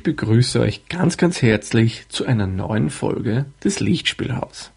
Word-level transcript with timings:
Ich 0.00 0.04
begrüße 0.04 0.60
euch 0.60 0.88
ganz, 0.88 1.18
ganz 1.18 1.42
herzlich 1.42 2.06
zu 2.08 2.24
einer 2.24 2.46
neuen 2.46 2.88
Folge 2.88 3.44
des 3.62 3.80
Lichtspielhaus. 3.80 4.70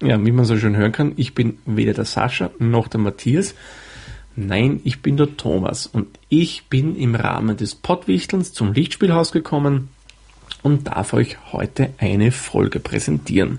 Ja, 0.00 0.24
wie 0.24 0.30
man 0.30 0.44
so 0.44 0.56
schön 0.56 0.76
hören 0.76 0.92
kann, 0.92 1.14
ich 1.16 1.34
bin 1.34 1.58
weder 1.66 1.94
der 1.94 2.04
Sascha 2.04 2.50
noch 2.60 2.86
der 2.86 3.00
Matthias. 3.00 3.56
Nein, 4.36 4.80
ich 4.84 5.02
bin 5.02 5.16
der 5.16 5.36
Thomas 5.36 5.88
und 5.88 6.06
ich 6.28 6.66
bin 6.66 6.94
im 6.94 7.16
Rahmen 7.16 7.56
des 7.56 7.74
Pottwichtelns 7.74 8.52
zum 8.52 8.72
Lichtspielhaus 8.72 9.32
gekommen 9.32 9.88
und 10.62 10.86
darf 10.86 11.12
euch 11.12 11.38
heute 11.50 11.90
eine 11.98 12.30
Folge 12.30 12.78
präsentieren. 12.78 13.58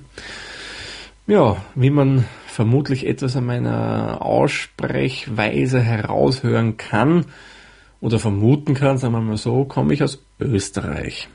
Ja, 1.28 1.58
wie 1.76 1.90
man 1.90 2.24
vermutlich 2.48 3.06
etwas 3.06 3.36
an 3.36 3.46
meiner 3.46 4.22
Aussprechweise 4.22 5.82
heraushören 5.82 6.78
kann, 6.78 7.26
oder 8.00 8.20
vermuten 8.20 8.74
kann, 8.74 8.98
sagen 8.98 9.14
wir 9.14 9.22
mal 9.22 9.38
so, 9.38 9.66
komme 9.66 9.94
ich 9.94 10.04
aus 10.04 10.24
Österreich. 10.40 11.28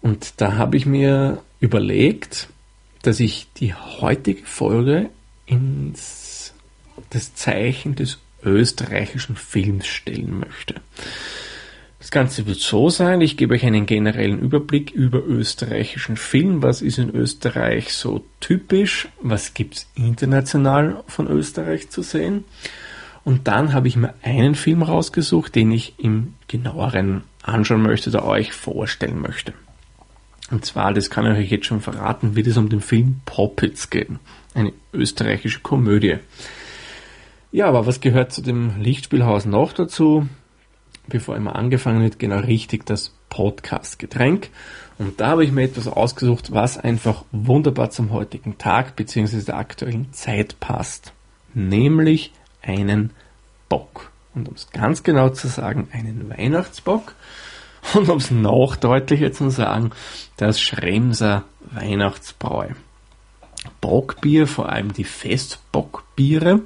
Und 0.00 0.40
da 0.40 0.56
habe 0.56 0.76
ich 0.76 0.86
mir 0.86 1.42
überlegt, 1.60 2.48
dass 3.02 3.20
ich 3.20 3.48
die 3.56 3.74
heutige 3.74 4.44
Folge 4.44 5.10
ins 5.46 6.54
das 7.10 7.34
Zeichen 7.34 7.94
des 7.94 8.18
österreichischen 8.42 9.36
Films 9.36 9.86
stellen 9.86 10.38
möchte. 10.38 10.74
Das 11.98 12.10
Ganze 12.10 12.46
wird 12.46 12.58
so 12.58 12.90
sein, 12.90 13.22
ich 13.22 13.38
gebe 13.38 13.54
euch 13.54 13.64
einen 13.64 13.86
generellen 13.86 14.38
Überblick 14.38 14.90
über 14.90 15.24
österreichischen 15.24 16.18
Film, 16.18 16.62
was 16.62 16.82
ist 16.82 16.98
in 16.98 17.08
Österreich 17.08 17.94
so 17.94 18.24
typisch, 18.40 19.08
was 19.22 19.54
gibt 19.54 19.76
es 19.76 19.86
international 19.94 21.02
von 21.08 21.26
Österreich 21.28 21.88
zu 21.88 22.02
sehen 22.02 22.44
und 23.24 23.48
dann 23.48 23.72
habe 23.72 23.88
ich 23.88 23.96
mir 23.96 24.12
einen 24.22 24.54
Film 24.54 24.82
rausgesucht, 24.82 25.54
den 25.54 25.72
ich 25.72 25.94
im 25.98 26.34
genaueren 26.46 27.22
anschauen 27.44 27.82
möchte 27.82 28.10
oder 28.10 28.24
euch 28.24 28.52
vorstellen 28.52 29.20
möchte. 29.20 29.52
Und 30.50 30.64
zwar, 30.64 30.92
das 30.92 31.10
kann 31.10 31.26
ich 31.26 31.38
euch 31.38 31.50
jetzt 31.50 31.66
schon 31.66 31.80
verraten, 31.80 32.36
wird 32.36 32.46
es 32.46 32.56
um 32.56 32.68
den 32.68 32.80
Film 32.80 33.20
Poppets 33.24 33.90
gehen. 33.90 34.18
Eine 34.54 34.72
österreichische 34.92 35.60
Komödie. 35.60 36.18
Ja, 37.50 37.66
aber 37.66 37.86
was 37.86 38.00
gehört 38.00 38.32
zu 38.32 38.42
dem 38.42 38.80
Lichtspielhaus 38.80 39.46
noch 39.46 39.72
dazu? 39.72 40.28
Bevor 41.06 41.36
immer 41.36 41.56
angefangen 41.56 42.02
wird, 42.02 42.18
genau 42.18 42.38
richtig 42.38 42.86
das 42.86 43.14
Podcast-Getränk. 43.30 44.50
Und 44.98 45.20
da 45.20 45.28
habe 45.28 45.44
ich 45.44 45.52
mir 45.52 45.64
etwas 45.64 45.88
ausgesucht, 45.88 46.52
was 46.52 46.78
einfach 46.78 47.24
wunderbar 47.32 47.90
zum 47.90 48.12
heutigen 48.12 48.58
Tag 48.58 48.96
bzw. 48.96 49.42
der 49.42 49.56
aktuellen 49.56 50.12
Zeit 50.12 50.60
passt. 50.60 51.12
Nämlich 51.52 52.32
einen 52.62 53.10
Bock. 53.68 54.13
Und 54.34 54.48
um 54.48 54.54
es 54.54 54.70
ganz 54.70 55.02
genau 55.02 55.28
zu 55.30 55.48
sagen, 55.48 55.88
einen 55.92 56.28
Weihnachtsbock. 56.28 57.14
Und 57.94 58.08
um 58.08 58.18
es 58.18 58.30
noch 58.30 58.76
deutlicher 58.76 59.32
zu 59.32 59.50
sagen, 59.50 59.90
das 60.36 60.60
Schremser 60.60 61.44
Weihnachtsbräu. 61.70 62.68
Bockbier, 63.80 64.46
vor 64.46 64.70
allem 64.70 64.92
die 64.92 65.04
Festbockbiere, 65.04 66.60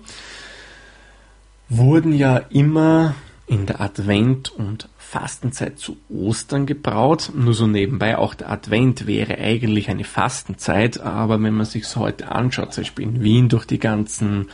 wurden 1.68 2.12
ja 2.12 2.38
immer 2.50 3.14
in 3.48 3.64
der 3.64 3.80
Advent- 3.80 4.50
und 4.50 4.88
Fastenzeit 4.98 5.78
zu 5.78 5.96
Ostern 6.10 6.66
gebraut. 6.66 7.32
Nur 7.34 7.54
so 7.54 7.66
nebenbei, 7.66 8.18
auch 8.18 8.34
der 8.34 8.50
Advent 8.50 9.06
wäre 9.06 9.38
eigentlich 9.38 9.88
eine 9.88 10.04
Fastenzeit, 10.04 11.00
aber 11.00 11.42
wenn 11.42 11.54
man 11.54 11.64
sich 11.64 11.84
es 11.84 11.96
heute 11.96 12.30
anschaut, 12.30 12.74
zum 12.74 12.84
Beispiel 12.84 13.06
in 13.06 13.22
Wien 13.22 13.48
durch 13.48 13.64
die 13.64 13.78
ganzen 13.78 14.50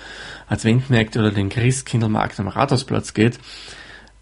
Adventmärkte 0.49 1.19
oder 1.19 1.33
den 1.33 1.49
Christkindlmarkt 1.49 2.39
am 2.39 2.49
Rathausplatz 2.49 3.15
geht, 3.15 3.41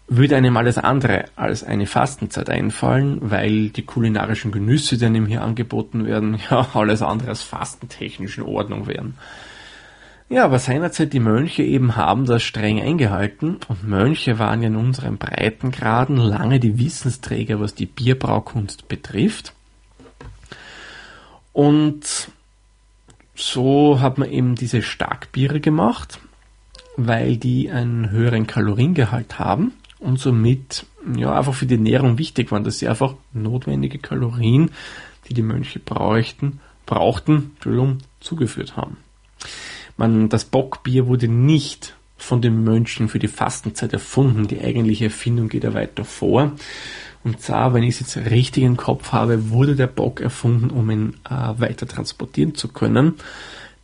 würde 0.07 0.35
einem 0.35 0.57
alles 0.57 0.77
andere 0.77 1.25
als 1.35 1.63
eine 1.63 1.85
Fastenzeit 1.85 2.49
einfallen, 2.49 3.19
weil 3.21 3.69
die 3.69 3.85
kulinarischen 3.85 4.51
Genüsse, 4.51 4.97
die 4.97 5.05
einem 5.05 5.27
hier 5.27 5.43
angeboten 5.43 6.05
werden, 6.05 6.39
ja 6.49 6.67
alles 6.73 7.01
andere 7.03 7.29
als 7.29 7.43
fastentechnisch 7.43 8.39
in 8.39 8.43
Ordnung 8.43 8.87
wären. 8.87 9.15
Ja, 10.33 10.45
aber 10.45 10.57
seinerzeit 10.57 11.13
die 11.13 11.19
Mönche 11.19 11.61
eben 11.61 11.95
haben 11.95 12.25
das 12.25 12.41
streng 12.41 12.81
eingehalten 12.81 13.59
und 13.67 13.87
Mönche 13.87 14.39
waren 14.39 14.63
in 14.63 14.75
unseren 14.75 15.17
Breitengraden 15.17 16.17
lange 16.17 16.59
die 16.59 16.79
Wissensträger, 16.79 17.59
was 17.59 17.75
die 17.75 17.85
Bierbraukunst 17.85 18.87
betrifft. 18.87 19.53
Und 21.51 22.31
so 23.35 24.01
hat 24.01 24.17
man 24.17 24.31
eben 24.31 24.55
diese 24.55 24.81
Starkbiere 24.81 25.59
gemacht, 25.59 26.19
weil 26.97 27.37
die 27.37 27.69
einen 27.69 28.09
höheren 28.09 28.47
Kaloriengehalt 28.47 29.37
haben 29.37 29.73
und 29.99 30.17
somit 30.17 30.87
ja 31.15 31.37
einfach 31.37 31.53
für 31.53 31.67
die 31.67 31.75
Ernährung 31.75 32.17
wichtig 32.17 32.51
waren, 32.51 32.63
dass 32.63 32.79
sie 32.79 32.87
einfach 32.87 33.13
notwendige 33.33 33.99
Kalorien, 33.99 34.71
die 35.29 35.35
die 35.35 35.43
Mönche 35.43 35.77
bräuchten, 35.77 36.59
brauchten, 36.87 37.51
Entschuldigung, 37.53 37.99
zugeführt 38.19 38.75
haben. 38.75 38.97
Man, 39.97 40.29
das 40.29 40.45
Bockbier 40.45 41.07
wurde 41.07 41.27
nicht 41.27 41.95
von 42.17 42.41
den 42.41 42.63
Mönchen 42.63 43.09
für 43.09 43.19
die 43.19 43.27
Fastenzeit 43.27 43.93
erfunden. 43.93 44.47
Die 44.47 44.61
eigentliche 44.61 45.05
Erfindung 45.05 45.49
geht 45.49 45.63
ja 45.63 45.73
weiter 45.73 46.05
vor. 46.05 46.53
Und 47.23 47.41
zwar, 47.41 47.73
wenn 47.73 47.83
ich 47.83 47.99
es 48.01 48.15
jetzt 48.15 48.31
richtig 48.31 48.63
im 48.63 48.77
Kopf 48.77 49.11
habe, 49.11 49.49
wurde 49.49 49.75
der 49.75 49.87
Bock 49.87 50.19
erfunden, 50.19 50.69
um 50.69 50.89
ihn 50.89 51.15
äh, 51.29 51.59
weiter 51.59 51.87
transportieren 51.87 52.55
zu 52.55 52.67
können. 52.67 53.15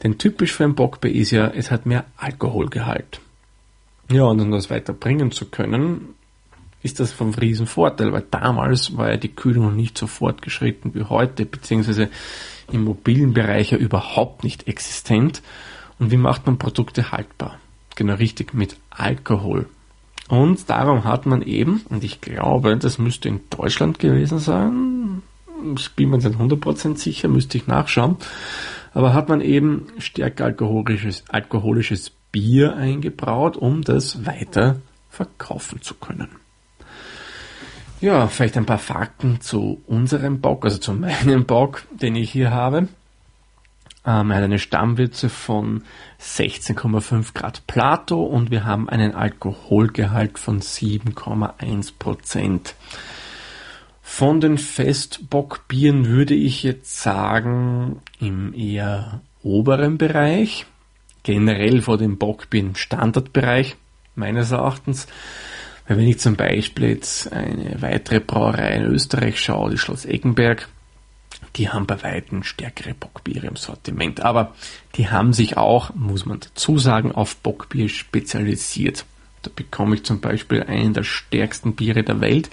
Denn 0.04 0.18
typisch 0.18 0.54
für 0.54 0.64
ein 0.64 0.76
Bockbier 0.76 1.14
ist 1.14 1.32
ja, 1.32 1.48
es 1.48 1.72
hat 1.72 1.86
mehr 1.86 2.06
Alkoholgehalt. 2.18 3.20
Ja, 4.12 4.24
und 4.24 4.40
um 4.42 4.52
das 4.52 4.70
weiter 4.70 4.94
bringen 4.94 5.32
zu 5.32 5.46
können, 5.46 6.16
ist 6.82 7.00
das 7.00 7.12
vom 7.12 7.34
riesen 7.34 7.68
Vorteil, 7.68 8.14
weil 8.14 8.24
damals 8.32 8.96
war 8.98 9.10
ja 9.10 9.18
die 9.18 9.36
Kühlung 9.36 9.66
noch 9.66 9.74
nicht 9.74 9.98
so 9.98 10.08
fortgeschritten 10.08 10.96
wie 10.96 11.04
heute, 11.04 11.46
beziehungsweise 11.46 12.10
im 12.72 12.86
mobilen 12.86 13.34
Bereich 13.34 13.72
ja 13.72 13.78
überhaupt 13.78 14.44
nicht 14.44 14.68
existent. 14.68 15.42
Und 16.00 16.12
wie 16.12 16.18
macht 16.18 16.46
man 16.46 16.58
Produkte 16.58 17.12
haltbar? 17.12 17.60
Genau 17.96 18.16
richtig, 18.16 18.54
mit 18.54 18.78
Alkohol. 18.90 19.68
Und 20.30 20.70
darum 20.70 21.04
hat 21.04 21.26
man 21.26 21.42
eben, 21.42 21.82
und 21.90 22.04
ich 22.04 22.22
glaube, 22.22 22.78
das 22.78 22.98
müsste 22.98 23.30
in 23.30 23.42
Deutschland 23.50 24.00
gewesen 24.00 24.40
sein, 24.40 25.22
ich 25.76 25.92
bin 25.92 26.10
mir 26.10 26.18
nicht 26.18 26.40
100% 26.40 26.98
sicher, 26.98 27.28
müsste 27.28 27.58
ich 27.58 27.68
nachschauen, 27.68 28.18
aber 28.94 29.14
hat 29.14 29.28
man 29.28 29.42
eben 29.42 29.88
stärker 29.98 30.46
alkoholisches, 30.46 31.24
alkoholisches 31.28 32.12
Bier 32.32 32.76
eingebraut, 32.76 33.58
um 33.58 33.82
das 33.82 34.26
weiter 34.26 34.78
verkaufen 35.10 35.82
zu 35.82 35.96
können. 35.96 36.30
Ja, 38.02 38.28
vielleicht 38.28 38.56
ein 38.56 38.66
paar 38.66 38.78
Fakten 38.78 39.42
zu 39.42 39.82
unserem 39.88 40.40
Bock, 40.40 40.64
also 40.64 40.78
zu 40.78 40.94
meinem 40.94 41.46
Bock, 41.46 41.84
den 41.92 42.16
ich 42.16 42.32
hier 42.32 42.52
habe. 42.52 42.88
Ähm, 44.06 44.32
er 44.32 44.38
hat 44.38 44.44
eine 44.44 44.60
Stammwürze 44.60 45.30
von 45.30 45.84
16,5 46.22 47.34
Grad 47.34 47.68
Plato 47.68 48.24
und 48.24 48.52
wir 48.52 48.66
haben 48.66 48.90
einen 48.90 49.14
Alkoholgehalt 49.14 50.40
von 50.40 50.62
7,1 50.62 51.94
Prozent. 51.98 52.76
Von 54.02 54.42
den 54.42 54.58
Festbockbieren 54.58 56.08
würde 56.08 56.34
ich 56.34 56.64
jetzt 56.64 57.02
sagen, 57.02 58.02
im 58.20 58.54
eher 58.54 59.22
oberen 59.44 59.98
Bereich, 59.98 60.66
generell 61.24 61.82
vor 61.82 61.98
dem 61.98 62.18
Bockbier 62.18 62.72
Standardbereich, 62.74 63.76
meines 64.16 64.52
Erachtens. 64.52 65.08
Wenn 65.88 66.08
ich 66.08 66.20
zum 66.20 66.36
Beispiel 66.36 66.90
jetzt 66.90 67.32
eine 67.32 67.82
weitere 67.82 68.20
Brauerei 68.20 68.76
in 68.76 68.86
Österreich 68.86 69.40
schaue, 69.40 69.72
die 69.72 69.78
Schloss 69.78 70.06
Eggenberg, 70.06 70.68
die 71.60 71.70
haben 71.70 71.86
bei 71.86 72.02
weitem 72.02 72.44
stärkere 72.44 72.94
Bockbiere 72.94 73.48
im 73.48 73.58
Sortiment. 73.58 74.22
Aber 74.22 74.56
die 74.96 75.10
haben 75.10 75.34
sich 75.34 75.58
auch, 75.58 75.94
muss 75.94 76.26
man 76.26 76.40
dazu 76.40 76.78
sagen, 76.78 77.12
auf 77.12 77.36
Bockbier 77.36 77.90
spezialisiert. 77.90 79.06
Da 79.42 79.52
bekomme 79.54 79.96
ich 79.96 80.04
zum 80.06 80.22
Beispiel 80.22 80.64
einen 80.64 80.94
der 80.94 81.04
stärksten 81.04 81.76
Biere 81.76 82.04
der 82.04 82.22
Welt, 82.22 82.50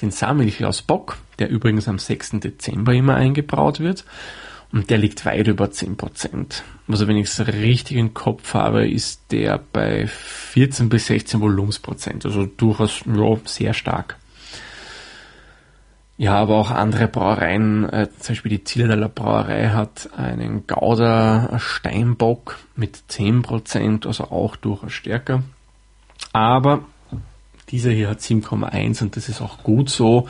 den 0.00 0.12
Samilch 0.12 0.62
Bock, 0.86 1.18
der 1.40 1.50
übrigens 1.50 1.88
am 1.88 1.98
6. 1.98 2.40
Dezember 2.40 2.94
immer 2.94 3.16
eingebraut 3.16 3.80
wird. 3.80 4.04
Und 4.70 4.90
der 4.90 4.98
liegt 4.98 5.24
weit 5.24 5.48
über 5.48 5.64
10%. 5.66 6.62
Also 6.86 7.08
wenn 7.08 7.16
ich 7.16 7.28
es 7.28 7.40
richtig 7.40 7.96
im 7.96 8.14
Kopf 8.14 8.54
habe, 8.54 8.88
ist 8.88 9.32
der 9.32 9.58
bei 9.72 10.06
14 10.06 10.88
bis 10.88 11.06
16 11.06 11.40
Volumensprozent. 11.40 12.24
Also 12.24 12.46
durchaus 12.46 13.02
ja, 13.04 13.36
sehr 13.46 13.74
stark. 13.74 14.16
Ja, 16.18 16.34
aber 16.34 16.56
auch 16.56 16.72
andere 16.72 17.06
Brauereien, 17.06 17.88
äh, 17.90 18.08
zum 18.18 18.34
Beispiel 18.34 18.50
die 18.50 18.64
Zillertaler 18.64 19.08
Brauerei 19.08 19.68
hat 19.68 20.10
einen 20.16 20.66
Gauder 20.66 21.56
Steinbock 21.60 22.58
mit 22.74 23.04
10%, 23.08 24.04
also 24.04 24.24
auch 24.24 24.56
durchaus 24.56 24.92
stärker. 24.92 25.44
Aber 26.32 26.80
dieser 27.68 27.92
hier 27.92 28.10
hat 28.10 28.20
7,1 28.20 29.00
und 29.00 29.16
das 29.16 29.28
ist 29.28 29.40
auch 29.40 29.62
gut 29.62 29.90
so, 29.90 30.28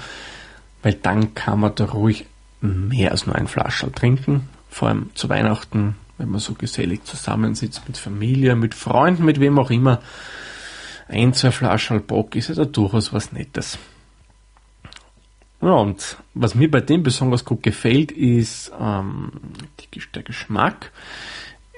weil 0.82 0.92
dann 0.92 1.32
kann 1.34 1.60
man 1.60 1.74
da 1.74 1.86
ruhig 1.86 2.26
mehr 2.60 3.12
als 3.12 3.26
nur 3.26 3.36
ein 3.36 3.46
Flascherl 3.46 3.90
trinken. 3.90 4.50
Vor 4.68 4.88
allem 4.88 5.10
zu 5.14 5.30
Weihnachten, 5.30 5.96
wenn 6.18 6.28
man 6.28 6.40
so 6.40 6.52
gesellig 6.52 7.04
zusammensitzt 7.04 7.88
mit 7.88 7.96
Familie, 7.96 8.56
mit 8.56 8.74
Freunden, 8.74 9.24
mit 9.24 9.40
wem 9.40 9.58
auch 9.58 9.70
immer. 9.70 10.02
Ein, 11.08 11.32
zwei 11.32 11.50
Flascherl 11.50 12.00
Bock 12.00 12.36
ist 12.36 12.50
ja 12.50 12.56
da 12.56 12.66
durchaus 12.66 13.14
was 13.14 13.32
Nettes. 13.32 13.78
Ja, 15.60 15.72
und 15.72 16.16
was 16.34 16.54
mir 16.54 16.70
bei 16.70 16.80
dem 16.80 17.02
besonders 17.02 17.44
gut 17.44 17.62
gefällt, 17.62 18.12
ist 18.12 18.70
ähm, 18.80 19.32
die, 19.80 20.00
der 20.14 20.22
Geschmack. 20.22 20.92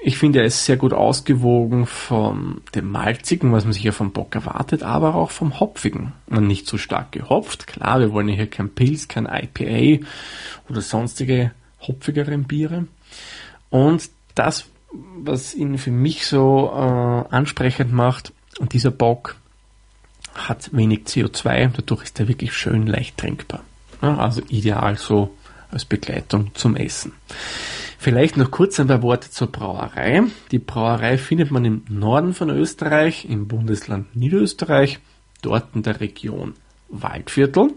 Ich 0.03 0.17
finde, 0.17 0.39
er 0.39 0.45
ist 0.45 0.65
sehr 0.65 0.77
gut 0.77 0.93
ausgewogen 0.93 1.85
von 1.85 2.61
dem 2.73 2.91
Malzigen, 2.91 3.51
was 3.51 3.65
man 3.65 3.73
sich 3.73 3.83
ja 3.83 3.91
vom 3.91 4.11
Bock 4.11 4.33
erwartet, 4.33 4.81
aber 4.81 5.15
auch 5.15 5.29
vom 5.29 5.59
Hopfigen. 5.59 6.13
Und 6.27 6.47
nicht 6.47 6.67
so 6.67 6.77
stark 6.77 7.11
gehopft. 7.11 7.67
Klar, 7.67 7.99
wir 7.99 8.11
wollen 8.11 8.27
hier 8.27 8.47
kein 8.47 8.69
Pilz, 8.69 9.07
kein 9.07 9.27
IPA 9.27 10.05
oder 10.69 10.81
sonstige 10.81 11.51
hopfigeren 11.81 12.45
Biere. 12.45 12.87
Und 13.69 14.09
das, 14.35 14.65
was 14.91 15.53
ihn 15.53 15.77
für 15.77 15.91
mich 15.91 16.25
so 16.25 16.71
äh, 16.73 17.33
ansprechend 17.33 17.91
macht, 17.93 18.33
dieser 18.71 18.91
Bock 18.91 19.35
hat 20.33 20.73
wenig 20.73 21.01
CO2, 21.05 21.71
dadurch 21.75 22.03
ist 22.03 22.19
er 22.19 22.27
wirklich 22.27 22.53
schön 22.53 22.87
leicht 22.87 23.17
trinkbar. 23.17 23.63
Also 24.01 24.41
ideal 24.49 24.97
so 24.97 25.35
als 25.69 25.85
Begleitung 25.85 26.51
zum 26.53 26.75
Essen. 26.75 27.13
Vielleicht 27.97 28.35
noch 28.35 28.49
kurz 28.49 28.79
ein 28.79 28.87
paar 28.87 29.03
Worte 29.03 29.29
zur 29.29 29.51
Brauerei. 29.51 30.23
Die 30.51 30.59
Brauerei 30.59 31.17
findet 31.17 31.51
man 31.51 31.65
im 31.65 31.83
Norden 31.87 32.33
von 32.33 32.49
Österreich, 32.49 33.25
im 33.25 33.47
Bundesland 33.47 34.15
Niederösterreich, 34.15 34.99
dort 35.41 35.75
in 35.75 35.83
der 35.83 35.99
Region 35.99 36.55
Waldviertel 36.89 37.73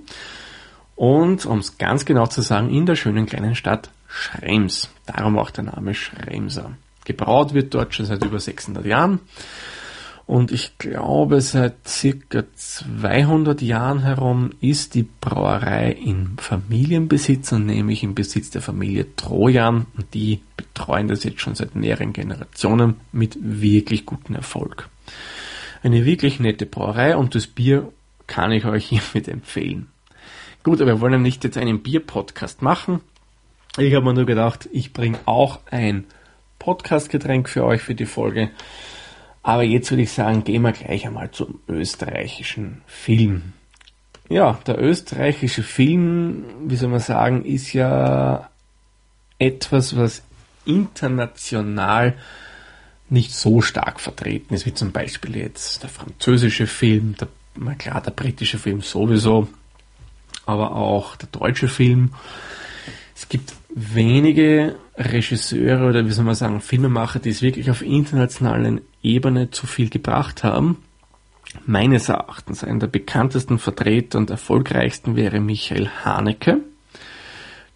und, 0.97 1.47
um 1.47 1.59
es 1.59 1.79
ganz 1.79 2.05
genau 2.05 2.26
zu 2.26 2.41
sagen, 2.41 2.71
in 2.71 2.87
der 2.87 2.97
schönen 2.97 3.26
kleinen 3.26 3.55
Stadt 3.55 3.91
Schrems. 4.09 4.91
Darum 5.06 5.38
auch 5.38 5.50
der 5.50 5.65
Name 5.65 5.94
Schremser. 5.94 6.73
Gebraut 7.05 7.53
wird 7.53 7.75
dort 7.75 7.94
schon 7.94 8.06
seit 8.06 8.25
über 8.25 8.38
600 8.38 8.87
Jahren. 8.87 9.21
Und 10.26 10.53
ich 10.53 10.79
glaube, 10.79 11.43
seit 11.43 11.87
circa 11.87 12.44
200 12.55 13.61
Jahren 13.61 14.00
herum 14.00 14.50
ist 14.61 14.94
die 14.94 15.03
Brauerei 15.03 15.93
in 15.93 16.38
Familienbesitz 16.38 17.53
und 17.53 17.67
nämlich 17.67 18.03
im 18.03 18.15
Besitz 18.15 18.49
der 18.50 18.62
Familie 18.62 19.15
Trojan. 19.17 19.87
Und 19.97 20.15
die 20.15 20.41
betreuen 20.56 21.09
das 21.09 21.25
jetzt 21.25 21.41
schon 21.41 21.55
seit 21.55 21.75
mehreren 21.75 22.15
Generationen 22.15 22.97
mit 23.12 23.37
wirklich 23.38 24.06
gutem 24.06 24.35
Erfolg. 24.35 24.88
Eine 25.82 26.06
wirklich 26.06 26.41
nette 26.41 26.65
Brauerei 26.65 27.17
und 27.17 27.35
das 27.35 27.47
Bier 27.47 27.93
kann 28.26 28.50
ich 28.53 28.65
euch 28.65 28.87
hiermit 28.87 29.29
empfehlen. 29.29 29.88
Gut, 30.62 30.81
aber 30.81 30.93
wir 30.93 31.00
wollen 31.03 31.21
nicht 31.21 31.44
jetzt 31.44 31.59
einen 31.59 31.82
Bier-Podcast 31.82 32.62
machen. 32.62 33.00
Ich 33.76 33.94
habe 33.94 34.06
mir 34.06 34.15
nur 34.15 34.25
gedacht, 34.25 34.67
ich 34.73 34.94
bringe 34.94 35.19
auch 35.26 35.61
ein 35.71 36.05
Podcast-Getränk 36.59 37.50
für 37.50 37.65
euch 37.65 37.82
für 37.82 37.94
die 37.94 38.06
Folge. 38.06 38.50
Aber 39.44 39.62
jetzt 39.62 39.91
würde 39.91 40.02
ich 40.02 40.11
sagen, 40.11 40.43
gehen 40.43 40.62
wir 40.62 40.73
gleich 40.73 41.06
einmal 41.06 41.31
zum 41.31 41.61
österreichischen 41.69 42.81
Film. 42.87 43.52
Ja, 44.31 44.58
der 44.67 44.82
österreichische 44.82 45.62
Film, 45.62 46.44
wie 46.67 46.76
soll 46.76 46.88
man 46.88 47.00
sagen, 47.00 47.44
ist 47.44 47.75
ja 47.75 48.49
etwas, 49.38 49.96
was 49.99 50.23
international 50.64 52.14
nicht 53.11 53.35
so 53.35 53.61
stark 53.61 54.00
vertreten 54.00 54.55
ist, 54.55 54.64
wie 54.64 54.73
zum 54.73 54.93
Beispiel 54.93 55.37
jetzt 55.37 55.82
der 55.82 55.90
französische 55.90 56.67
Film, 56.67 57.14
der, 57.20 57.29
na 57.55 57.75
klar, 57.75 58.00
der 58.00 58.12
britische 58.12 58.58
Film 58.58 58.81
sowieso, 58.81 59.49
aber 60.47 60.75
auch 60.75 61.17
der 61.17 61.29
deutsche 61.31 61.69
Film. 61.69 62.14
Es 63.14 63.28
gibt 63.28 63.55
wenige 63.75 64.76
Regisseure 64.96 65.88
oder 65.88 66.06
wie 66.06 66.11
soll 66.11 66.25
man 66.25 66.34
sagen, 66.34 66.61
Filmemacher, 66.61 67.19
die 67.19 67.31
es 67.31 67.43
wirklich 67.43 67.70
auf 67.70 67.82
internationalen 67.82 68.81
Ebene 69.02 69.50
zu 69.50 69.66
viel 69.66 69.88
gebracht 69.88 70.44
haben. 70.44 70.78
Meines 71.66 72.08
Erachtens 72.08 72.64
einer 72.64 72.81
der 72.81 72.87
bekanntesten 72.88 73.58
Vertreter 73.58 74.19
und 74.19 74.31
erfolgreichsten 74.31 75.14
wäre 75.14 75.40
Michael 75.40 75.88
Haneke. 76.05 76.61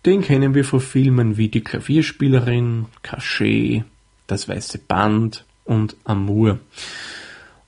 Den 0.05 0.23
kennen 0.23 0.55
wir 0.55 0.65
von 0.65 0.81
Filmen 0.81 1.37
wie 1.37 1.49
Die 1.49 1.63
Klavierspielerin, 1.63 2.87
Cachet, 3.03 3.85
Das 4.27 4.49
Weiße 4.49 4.79
Band 4.79 5.45
und 5.65 5.97
Amour. 6.05 6.59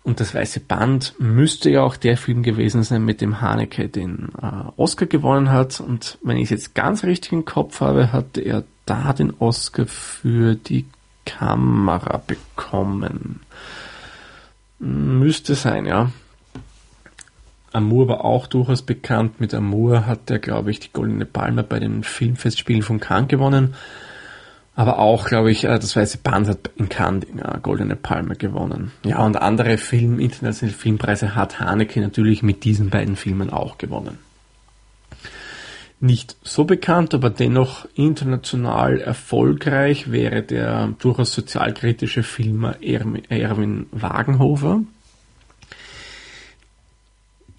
Und 0.02 0.20
das 0.20 0.34
Weiße 0.34 0.60
Band 0.60 1.14
müsste 1.18 1.68
ja 1.70 1.82
auch 1.82 1.96
der 1.96 2.16
Film 2.16 2.42
gewesen 2.42 2.82
sein, 2.82 3.04
mit 3.04 3.20
dem 3.20 3.40
Haneke 3.42 3.88
den 3.88 4.30
äh, 4.40 4.70
Oscar 4.76 5.06
gewonnen 5.06 5.50
hat. 5.50 5.80
Und 5.80 6.18
wenn 6.22 6.38
ich 6.38 6.44
es 6.44 6.50
jetzt 6.50 6.74
ganz 6.74 7.04
richtig 7.04 7.32
im 7.32 7.44
Kopf 7.44 7.80
habe, 7.80 8.12
hatte 8.12 8.40
er 8.40 8.64
da 8.86 9.12
den 9.12 9.34
Oscar 9.38 9.86
für 9.86 10.54
die 10.54 10.86
Kamera 11.26 12.22
bekommen. 12.26 13.40
Müsste 14.78 15.54
sein, 15.54 15.84
ja. 15.84 16.10
Amour 17.72 18.08
war 18.08 18.24
auch 18.24 18.46
durchaus 18.46 18.82
bekannt. 18.82 19.40
Mit 19.40 19.54
Amour 19.54 20.06
hat 20.06 20.30
er, 20.30 20.38
glaube 20.38 20.70
ich, 20.70 20.80
die 20.80 20.92
Goldene 20.92 21.26
Palme 21.26 21.62
bei 21.62 21.78
den 21.78 22.02
Filmfestspielen 22.02 22.82
von 22.82 23.00
Cannes 23.00 23.28
gewonnen. 23.28 23.74
Aber 24.80 24.98
auch, 24.98 25.26
glaube 25.26 25.50
ich, 25.50 25.64
äh, 25.64 25.78
das 25.78 25.94
Weiße 25.94 26.16
Band 26.16 26.48
hat 26.48 26.70
in 26.76 26.88
Cannes 26.88 27.24
äh, 27.24 27.58
Goldene 27.60 27.96
Palme 27.96 28.34
gewonnen. 28.34 28.92
Ja, 29.04 29.22
und 29.22 29.36
andere 29.36 29.76
Film, 29.76 30.18
internationale 30.18 30.74
Filmpreise 30.74 31.34
hat 31.34 31.60
Haneke 31.60 32.00
natürlich 32.00 32.42
mit 32.42 32.64
diesen 32.64 32.88
beiden 32.88 33.16
Filmen 33.16 33.50
auch 33.50 33.76
gewonnen. 33.76 34.16
Nicht 36.00 36.34
so 36.42 36.64
bekannt, 36.64 37.12
aber 37.12 37.28
dennoch 37.28 37.86
international 37.94 39.02
erfolgreich 39.02 40.12
wäre 40.12 40.42
der 40.42 40.94
durchaus 40.98 41.34
sozialkritische 41.34 42.22
Filmer 42.22 42.76
Erwin 42.82 43.86
Wagenhofer. 43.90 44.80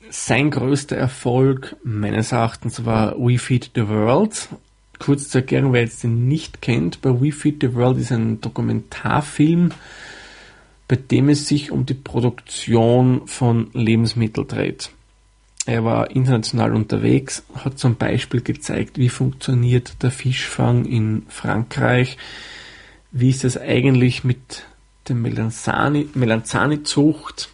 Sein 0.10 0.50
größter 0.50 0.98
Erfolg 0.98 1.76
meines 1.84 2.32
Erachtens 2.32 2.84
war 2.84 3.16
We 3.20 3.38
Feed 3.38 3.70
the 3.76 3.88
World, 3.88 4.50
kurz 5.02 5.30
zur 5.30 5.42
Erklärung, 5.42 5.74
wer 5.74 5.82
jetzt 5.82 6.04
den 6.04 6.28
nicht 6.28 6.62
kennt, 6.62 7.02
bei 7.02 7.10
We 7.10 7.32
Feed 7.32 7.58
the 7.62 7.74
World 7.74 7.98
ist 7.98 8.12
ein 8.12 8.40
Dokumentarfilm, 8.40 9.72
bei 10.88 10.96
dem 10.96 11.30
es 11.30 11.48
sich 11.48 11.72
um 11.72 11.88
die 11.88 11.96
Produktion 11.96 13.26
von 13.26 13.72
Lebensmitteln 13.74 14.48
dreht. 14.48 14.92
Er 15.66 15.84
war 15.84 16.12
international 16.12 16.76
unterwegs, 16.76 17.44
hat 17.56 17.80
zum 17.80 17.96
Beispiel 17.96 18.42
gezeigt, 18.42 19.00
wie 19.00 19.10
funktioniert 19.10 20.04
der 20.04 20.12
Fischfang 20.12 20.86
in 20.86 21.24
Frankreich, 21.30 22.18
wie 23.12 23.30
ist 23.30 23.44
es 23.44 23.58
eigentlich 23.58 24.24
mit 24.24 24.68
der 25.08 25.16
Melanzani-Zucht, 25.16 27.50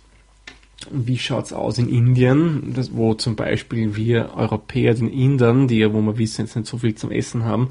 wie 0.91 1.17
schaut's 1.17 1.53
aus 1.53 1.77
in 1.77 1.89
Indien, 1.89 2.73
das, 2.75 2.95
wo 2.95 3.13
zum 3.13 3.35
Beispiel 3.35 3.95
wir 3.95 4.33
Europäer 4.35 4.93
den 4.93 5.09
Indern, 5.09 5.67
die 5.67 5.79
ja, 5.79 5.93
wo 5.93 6.01
wir 6.01 6.17
wissen, 6.17 6.45
jetzt 6.45 6.55
nicht 6.55 6.67
so 6.67 6.77
viel 6.77 6.95
zum 6.95 7.11
Essen 7.11 7.45
haben, 7.45 7.69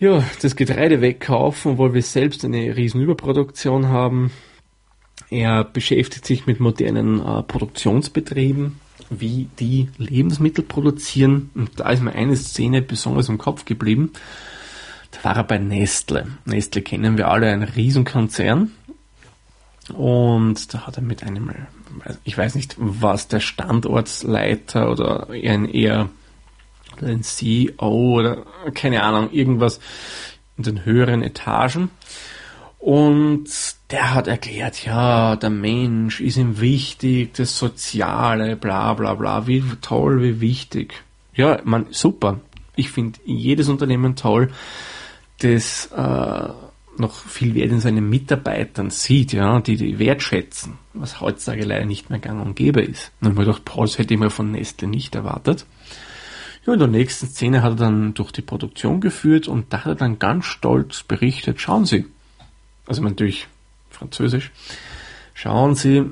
ja, 0.00 0.24
das 0.40 0.56
Getreide 0.56 1.02
wegkaufen, 1.02 1.72
obwohl 1.72 1.92
wir 1.92 2.02
selbst 2.02 2.44
eine 2.44 2.74
riesen 2.74 3.02
Überproduktion 3.02 3.88
haben. 3.88 4.30
Er 5.28 5.62
beschäftigt 5.62 6.24
sich 6.24 6.46
mit 6.46 6.58
modernen 6.58 7.20
äh, 7.20 7.42
Produktionsbetrieben, 7.42 8.80
wie 9.10 9.48
die 9.58 9.88
Lebensmittel 9.98 10.64
produzieren. 10.64 11.50
Und 11.54 11.78
da 11.78 11.90
ist 11.90 12.02
mir 12.02 12.12
eine 12.14 12.34
Szene 12.34 12.80
besonders 12.80 13.28
im 13.28 13.36
Kopf 13.36 13.66
geblieben. 13.66 14.12
Da 15.10 15.24
war 15.24 15.36
er 15.36 15.44
bei 15.44 15.58
Nestle. 15.58 16.26
Nestle 16.46 16.80
kennen 16.80 17.18
wir 17.18 17.28
alle, 17.28 17.48
ein 17.50 17.62
Riesenkonzern. 17.62 18.70
Und 19.90 20.72
da 20.72 20.86
hat 20.86 20.96
er 20.96 21.02
mit 21.02 21.22
einem, 21.22 21.50
ich 22.24 22.36
weiß 22.36 22.54
nicht, 22.54 22.76
was 22.78 23.28
der 23.28 23.40
Standortsleiter 23.40 24.90
oder 24.90 25.28
ein 25.30 25.66
eher 25.66 26.08
ein 27.00 27.22
CEO 27.22 28.18
oder 28.18 28.44
keine 28.74 29.02
Ahnung, 29.02 29.30
irgendwas 29.32 29.80
in 30.56 30.64
den 30.64 30.84
höheren 30.84 31.22
Etagen. 31.22 31.90
Und 32.78 33.50
der 33.90 34.14
hat 34.14 34.26
erklärt, 34.26 34.84
ja, 34.86 35.36
der 35.36 35.50
Mensch 35.50 36.20
ist 36.20 36.38
ihm 36.38 36.60
wichtig, 36.60 37.34
das 37.34 37.58
Soziale, 37.58 38.56
bla 38.56 38.94
bla 38.94 39.14
bla, 39.14 39.46
wie 39.46 39.62
toll, 39.82 40.22
wie 40.22 40.40
wichtig. 40.40 40.94
Ja, 41.34 41.60
man, 41.64 41.86
super. 41.90 42.40
Ich 42.76 42.90
finde 42.90 43.18
jedes 43.24 43.68
Unternehmen 43.68 44.16
toll, 44.16 44.50
das 45.40 45.86
äh, 45.94 46.48
noch 47.00 47.14
viel 47.14 47.54
Wert 47.54 47.72
in 47.72 47.80
seinen 47.80 48.08
Mitarbeitern 48.08 48.90
sieht, 48.90 49.32
ja, 49.32 49.60
die 49.60 49.76
die 49.76 49.98
wertschätzen, 49.98 50.78
was 50.94 51.20
heutzutage 51.20 51.64
leider 51.64 51.86
nicht 51.86 52.10
mehr 52.10 52.18
gang 52.18 52.44
und 52.44 52.54
gäbe 52.54 52.82
ist. 52.82 53.10
Und 53.20 53.36
mir 53.36 53.44
gedacht, 53.44 53.64
Paul, 53.64 53.86
das 53.86 53.98
hätte 53.98 54.14
ich 54.14 54.20
mir 54.20 54.30
von 54.30 54.52
Nestle 54.52 54.88
nicht 54.88 55.14
erwartet. 55.14 55.66
Ja, 56.66 56.74
in 56.74 56.78
der 56.78 56.88
nächsten 56.88 57.26
Szene 57.26 57.62
hat 57.62 57.72
er 57.72 57.76
dann 57.76 58.14
durch 58.14 58.32
die 58.32 58.42
Produktion 58.42 59.00
geführt 59.00 59.48
und 59.48 59.72
da 59.72 59.78
hat 59.78 59.86
er 59.86 59.94
dann 59.94 60.18
ganz 60.18 60.44
stolz 60.44 61.02
berichtet, 61.02 61.60
schauen 61.60 61.86
Sie, 61.86 62.06
also 62.86 63.02
natürlich 63.02 63.48
Französisch, 63.90 64.50
schauen 65.34 65.74
Sie, 65.74 66.04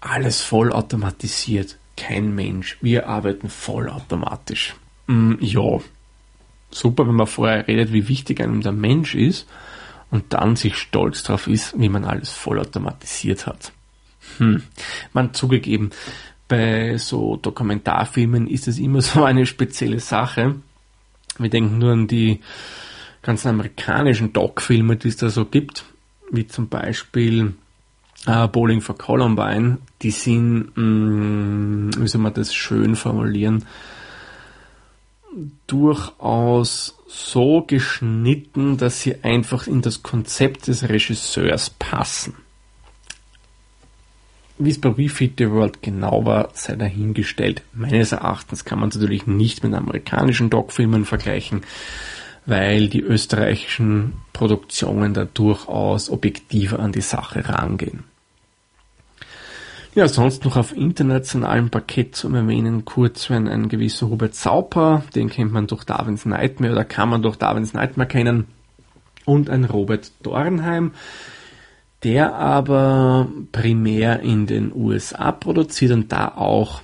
alles 0.00 0.40
vollautomatisiert, 0.40 1.76
kein 1.96 2.34
Mensch, 2.34 2.78
wir 2.80 3.08
arbeiten 3.08 3.48
vollautomatisch. 3.48 4.74
Mm, 5.06 5.34
ja, 5.40 5.80
super, 6.70 7.06
wenn 7.06 7.14
man 7.14 7.26
vorher 7.26 7.68
redet, 7.68 7.92
wie 7.92 8.08
wichtig 8.08 8.40
einem 8.40 8.62
der 8.62 8.72
Mensch 8.72 9.14
ist, 9.14 9.46
und 10.14 10.32
dann 10.32 10.54
sich 10.54 10.76
stolz 10.76 11.24
drauf 11.24 11.48
ist, 11.48 11.76
wie 11.76 11.88
man 11.88 12.04
alles 12.04 12.30
vollautomatisiert 12.30 13.48
hat. 13.48 13.72
Hm. 14.38 14.62
Man 15.12 15.34
zugegeben, 15.34 15.90
bei 16.46 16.98
so 16.98 17.34
Dokumentarfilmen 17.34 18.46
ist 18.46 18.68
es 18.68 18.78
immer 18.78 19.00
so 19.02 19.24
eine 19.24 19.44
spezielle 19.44 19.98
Sache. 19.98 20.54
Wir 21.36 21.50
denken 21.50 21.78
nur 21.78 21.90
an 21.90 22.06
die 22.06 22.38
ganzen 23.22 23.48
amerikanischen 23.48 24.32
Doc-Filme, 24.32 24.94
die 24.94 25.08
es 25.08 25.16
da 25.16 25.30
so 25.30 25.46
gibt, 25.46 25.84
wie 26.30 26.46
zum 26.46 26.68
Beispiel 26.68 27.54
äh, 28.26 28.46
Bowling 28.46 28.82
for 28.82 28.96
Columbine. 28.96 29.78
Die 30.02 30.12
sind, 30.12 30.76
mh, 30.76 30.84
mm, 30.84 31.90
wie 31.98 32.06
soll 32.06 32.20
man 32.20 32.34
das 32.34 32.54
schön 32.54 32.94
formulieren, 32.94 33.64
durchaus 35.66 36.96
so 37.14 37.62
geschnitten, 37.62 38.76
dass 38.76 39.00
sie 39.00 39.22
einfach 39.22 39.66
in 39.66 39.82
das 39.82 40.02
Konzept 40.02 40.66
des 40.66 40.88
Regisseurs 40.88 41.70
passen. 41.70 42.34
Wie 44.58 44.70
es 44.70 44.80
bei 44.80 44.96
We 44.96 45.08
Feed 45.08 45.34
the 45.38 45.50
World 45.50 45.82
genau 45.82 46.24
war, 46.24 46.50
sei 46.54 46.76
dahingestellt. 46.76 47.62
Meines 47.72 48.12
Erachtens 48.12 48.64
kann 48.64 48.78
man 48.78 48.88
es 48.88 48.96
natürlich 48.96 49.26
nicht 49.26 49.64
mit 49.64 49.74
amerikanischen 49.74 50.50
Doc-Filmen 50.50 51.04
vergleichen, 51.04 51.62
weil 52.46 52.88
die 52.88 53.00
österreichischen 53.00 54.14
Produktionen 54.32 55.14
da 55.14 55.24
durchaus 55.24 56.10
objektiver 56.10 56.78
an 56.78 56.92
die 56.92 57.00
Sache 57.00 57.48
rangehen. 57.48 58.04
Ja, 59.94 60.08
sonst 60.08 60.44
noch 60.44 60.56
auf 60.56 60.76
internationalem 60.76 61.70
Parkett 61.70 62.16
zum 62.16 62.34
Erwähnen 62.34 62.84
kurz 62.84 63.30
wenn 63.30 63.46
ein 63.46 63.68
gewisser 63.68 64.08
Hubert 64.08 64.34
Sauper, 64.34 65.04
den 65.14 65.30
kennt 65.30 65.52
man 65.52 65.68
durch 65.68 65.84
Darwins 65.84 66.26
Nightmare 66.26 66.72
oder 66.72 66.84
kann 66.84 67.08
man 67.08 67.22
durch 67.22 67.36
Darwins 67.36 67.74
Nightmare 67.74 68.08
kennen, 68.08 68.46
und 69.24 69.50
ein 69.50 69.64
Robert 69.64 70.10
Dornheim, 70.22 70.92
der 72.02 72.34
aber 72.34 73.28
primär 73.52 74.20
in 74.20 74.46
den 74.46 74.72
USA 74.74 75.32
produziert 75.32 75.92
und 75.92 76.12
da 76.12 76.28
auch 76.28 76.82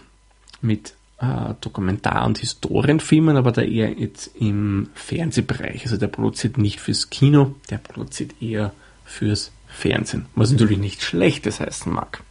mit 0.62 0.95
äh, 1.19 1.55
Dokumentar- 1.61 2.26
und 2.26 2.38
Historienfilmen, 2.38 3.37
aber 3.37 3.52
da 3.52 3.62
eher 3.62 3.93
jetzt 3.99 4.35
im 4.37 4.88
Fernsehbereich. 4.95 5.85
Also 5.85 5.99
der 5.99 6.09
produziert 6.09 6.57
nicht 6.57 6.81
fürs 6.81 7.11
Kino, 7.11 7.55
der 7.69 7.79
produziert 7.79 8.40
eher 8.40 8.73
fürs 9.05 9.52
Fernsehen, 9.67 10.26
was 10.35 10.50
natürlich 10.50 10.79
nicht 10.79 11.02
Schlechtes 11.02 11.61
heißen 11.61 11.93
mag. 11.93 12.23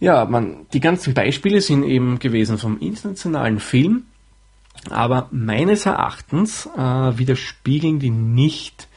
Ja, 0.00 0.24
man, 0.26 0.66
die 0.72 0.80
ganzen 0.80 1.14
Beispiele 1.14 1.60
sind 1.60 1.82
eben 1.82 2.18
gewesen 2.18 2.58
vom 2.58 2.78
internationalen 2.78 3.58
Film, 3.58 4.04
aber 4.90 5.28
meines 5.32 5.86
Erachtens 5.86 6.66
äh, 6.76 7.18
widerspiegeln 7.18 7.98
die 7.98 8.10
nicht 8.10 8.88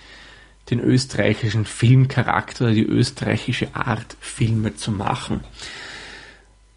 den 0.70 0.80
österreichischen 0.80 1.66
Filmcharakter 1.66 2.66
oder 2.66 2.74
die 2.74 2.86
österreichische 2.86 3.76
Art, 3.76 4.16
Filme 4.20 4.76
zu 4.76 4.92
machen. 4.92 5.42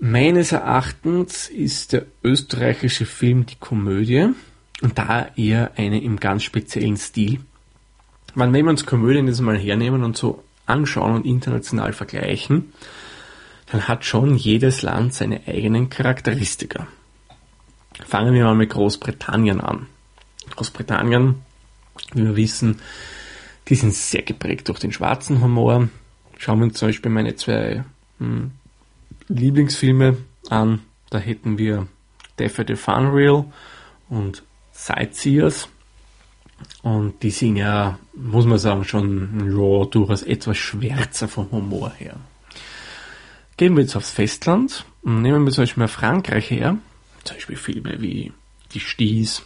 Meines 0.00 0.52
Erachtens 0.52 1.48
ist 1.48 1.92
der 1.92 2.06
österreichische 2.22 3.06
Film 3.06 3.46
die 3.46 3.56
Komödie 3.56 4.30
und 4.82 4.98
da 4.98 5.28
eher 5.36 5.72
eine 5.76 6.02
im 6.02 6.18
ganz 6.18 6.42
speziellen 6.42 6.96
Stil. 6.96 7.40
wenn 8.34 8.52
wir 8.52 8.66
uns 8.66 8.84
Komödien 8.84 9.28
jetzt 9.28 9.40
mal 9.40 9.56
hernehmen 9.56 10.02
und 10.02 10.16
so 10.16 10.42
anschauen 10.66 11.14
und 11.14 11.26
international 11.26 11.92
vergleichen, 11.92 12.72
dann 13.74 13.88
hat 13.88 14.04
schon 14.04 14.36
jedes 14.36 14.82
Land 14.82 15.14
seine 15.14 15.48
eigenen 15.48 15.90
Charakteristika. 15.90 16.86
Fangen 18.06 18.32
wir 18.32 18.44
mal 18.44 18.54
mit 18.54 18.70
Großbritannien 18.70 19.60
an. 19.60 19.88
Großbritannien, 20.54 21.42
wie 22.12 22.22
wir 22.22 22.36
wissen, 22.36 22.80
die 23.66 23.74
sind 23.74 23.92
sehr 23.92 24.22
geprägt 24.22 24.68
durch 24.68 24.78
den 24.78 24.92
schwarzen 24.92 25.42
Humor. 25.42 25.88
Schauen 26.38 26.60
wir 26.60 26.66
uns 26.66 26.78
zum 26.78 26.86
Beispiel 26.86 27.10
meine 27.10 27.34
zwei 27.34 27.84
hm, 28.20 28.52
Lieblingsfilme 29.26 30.18
an. 30.50 30.82
Da 31.10 31.18
hätten 31.18 31.58
wir 31.58 31.88
Death 32.38 32.60
at 32.60 32.68
the 32.68 32.76
Fun 32.76 33.08
Reel 33.08 33.44
und 34.08 34.44
Sightseers. 34.70 35.68
Und 36.82 37.24
die 37.24 37.32
sind 37.32 37.56
ja, 37.56 37.98
muss 38.14 38.46
man 38.46 38.58
sagen, 38.58 38.84
schon 38.84 39.50
ja, 39.50 39.84
durchaus 39.86 40.22
etwas 40.22 40.58
schwärzer 40.58 41.26
vom 41.26 41.50
Humor 41.50 41.90
her. 41.98 42.14
Gehen 43.56 43.76
wir 43.76 43.82
jetzt 43.82 43.96
aufs 43.96 44.10
Festland 44.10 44.84
und 45.02 45.22
nehmen 45.22 45.44
wir 45.44 45.52
zum 45.52 45.62
Beispiel 45.62 45.82
mal 45.82 45.88
Frankreich 45.88 46.50
her. 46.50 46.78
Zum 47.24 47.36
Beispiel 47.36 47.56
Filme 47.56 48.00
wie 48.00 48.32
Die 48.72 48.80
Sties 48.80 49.42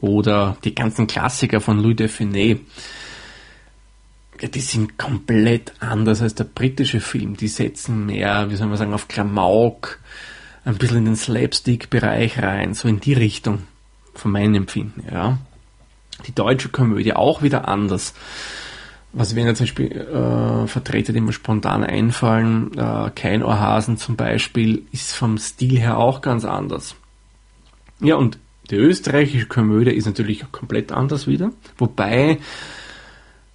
oder 0.00 0.56
die 0.64 0.74
ganzen 0.74 1.06
Klassiker 1.06 1.60
von 1.60 1.78
Louis 1.78 1.96
de 1.96 2.08
Funès 2.08 2.58
die 4.48 4.60
sind 4.60 4.98
komplett 4.98 5.72
anders 5.80 6.20
als 6.20 6.34
der 6.34 6.44
britische 6.44 7.00
Film. 7.00 7.36
Die 7.36 7.48
setzen 7.48 8.06
mehr, 8.06 8.50
wie 8.50 8.56
soll 8.56 8.66
man 8.66 8.76
sagen, 8.76 8.94
auf 8.94 9.08
Klamauk, 9.08 10.00
ein 10.64 10.76
bisschen 10.76 10.98
in 10.98 11.04
den 11.06 11.16
Slapstick-Bereich 11.16 12.42
rein, 12.42 12.74
so 12.74 12.88
in 12.88 13.00
die 13.00 13.14
Richtung, 13.14 13.60
von 14.14 14.32
meinem 14.32 14.54
Empfinden, 14.54 15.04
ja. 15.10 15.38
Die 16.26 16.34
deutsche 16.34 16.68
Komödie 16.68 17.14
auch 17.14 17.42
wieder 17.42 17.68
anders. 17.68 18.14
Was 19.14 19.34
mir 19.34 19.54
zum 19.54 19.64
Beispiel 19.64 19.92
äh, 19.92 20.66
Vertreter, 20.66 21.12
die 21.12 21.20
mir 21.20 21.34
spontan 21.34 21.84
einfallen, 21.84 22.72
äh, 22.78 23.10
kein 23.14 23.42
Ohrhasen 23.42 23.98
zum 23.98 24.16
Beispiel, 24.16 24.86
ist 24.90 25.12
vom 25.14 25.36
Stil 25.36 25.78
her 25.78 25.98
auch 25.98 26.22
ganz 26.22 26.44
anders. 26.46 26.96
Ja, 28.00 28.16
und 28.16 28.38
die 28.70 28.76
österreichische 28.76 29.46
Komödie 29.46 29.90
ist 29.90 30.06
natürlich 30.06 30.50
komplett 30.50 30.92
anders 30.92 31.26
wieder, 31.26 31.52
wobei 31.76 32.38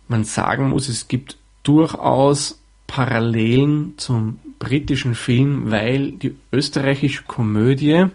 man 0.08 0.24
sagen 0.24 0.70
muss, 0.70 0.90
es 0.90 1.08
gibt 1.08 1.38
durchaus 1.64 2.60
Parallelen 2.86 3.98
zum 3.98 4.40
britischen 4.60 5.16
Film, 5.16 5.72
weil 5.72 6.12
die 6.12 6.36
österreichische 6.52 7.24
Komödie 7.24 8.06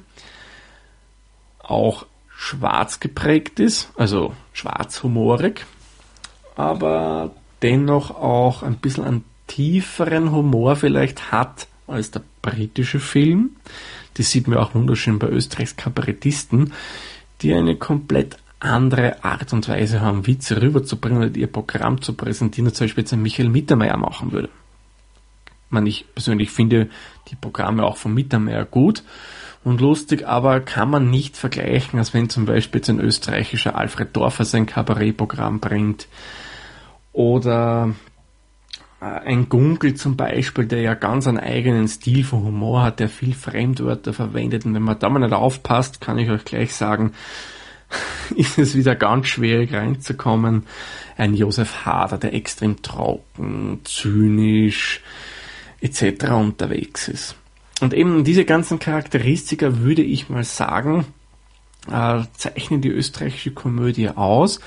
auch 1.58 2.06
schwarz 2.34 3.00
geprägt 3.00 3.61
ist, 3.61 3.90
also 3.96 4.32
schwarzhumorig, 4.52 5.66
aber 6.56 7.30
dennoch 7.62 8.11
auch 8.11 8.62
ein 8.62 8.76
bisschen 8.76 9.04
einen 9.04 9.25
tieferen 9.47 10.32
Humor 10.32 10.76
vielleicht 10.76 11.32
hat 11.32 11.66
als 11.87 12.11
der 12.11 12.23
britische 12.40 13.00
Film. 13.00 13.56
Das 14.14 14.30
sieht 14.30 14.49
man 14.49 14.59
auch 14.59 14.75
wunderschön 14.75 15.18
bei 15.18 15.28
Österreichs 15.28 15.76
Kabarettisten, 15.76 16.73
die 17.40 17.52
eine 17.52 17.76
komplett 17.76 18.37
andere 18.61 19.25
Art 19.25 19.52
und 19.52 19.68
Weise 19.68 20.00
haben, 20.00 20.26
Witze 20.26 20.62
rüberzubringen 20.62 21.18
oder 21.23 21.37
ihr 21.37 21.49
Programm 21.49 22.00
zu 22.00 22.14
präsentieren, 22.14 22.68
als 22.68 22.76
zum 22.76 22.87
Beispiel 22.87 23.02
jetzt 23.02 23.12
ein 23.12 23.23
Michael 23.23 23.49
Mittermeier 23.49 23.97
machen 23.97 24.32
würde. 24.32 24.49
Man, 25.71 25.87
ich 25.87 26.04
persönlich 26.14 26.50
finde 26.50 26.88
die 27.30 27.35
Programme 27.35 27.85
auch 27.85 27.97
von 27.97 28.14
Mittermeier 28.14 28.64
gut 28.64 29.02
und 29.64 29.81
lustig, 29.81 30.26
aber 30.26 30.61
kann 30.61 30.90
man 30.90 31.11
nicht 31.11 31.37
vergleichen, 31.37 31.99
als 31.99 32.14
wenn 32.14 32.28
zum 32.28 32.47
Beispiel 32.47 32.81
jetzt 32.81 32.90
ein 32.90 33.00
österreichischer 33.00 33.76
Alfred 33.76 34.16
Dorfer 34.16 34.45
sein 34.45 34.66
Kabarettprogramm 34.66 35.61
bringt 35.61 36.09
oder 37.12 37.95
äh, 39.00 39.04
ein 39.04 39.49
Gunkel 39.49 39.95
zum 39.95 40.16
Beispiel, 40.16 40.66
der 40.66 40.81
ja 40.81 40.95
ganz 40.95 41.28
einen 41.28 41.38
eigenen 41.38 41.87
Stil 41.87 42.25
von 42.25 42.42
Humor 42.42 42.83
hat, 42.83 42.99
der 42.99 43.09
viel 43.09 43.35
Fremdwörter 43.35 44.12
verwendet 44.12 44.66
und 44.66 44.75
wenn 44.75 44.83
man 44.83 44.99
da 44.99 45.09
mal 45.09 45.21
nicht 45.21 45.33
aufpasst, 45.33 46.00
kann 46.00 46.19
ich 46.19 46.31
euch 46.31 46.45
gleich 46.45 46.75
sagen, 46.75 47.12
ist 48.37 48.59
es 48.59 48.75
wieder 48.75 48.97
ganz 48.97 49.28
schwierig 49.28 49.75
reinzukommen. 49.75 50.66
Ein 51.16 51.35
Josef 51.35 51.85
Hader, 51.85 52.19
der 52.19 52.35
extrem 52.35 52.83
trocken, 52.83 53.81
zynisch 53.85 55.02
etc. 55.81 56.31
unterwegs 56.31 57.09
ist. 57.09 57.37
Und 57.82 57.94
eben 57.94 58.22
diese 58.22 58.44
ganzen 58.44 58.78
Charakteristika 58.78 59.80
würde 59.80 60.02
ich 60.02 60.28
mal 60.28 60.44
sagen, 60.44 61.04
äh, 61.90 62.22
zeichnen 62.36 62.80
die 62.80 62.90
österreichische 62.90 63.50
Komödie 63.50 64.08
aus. 64.08 64.60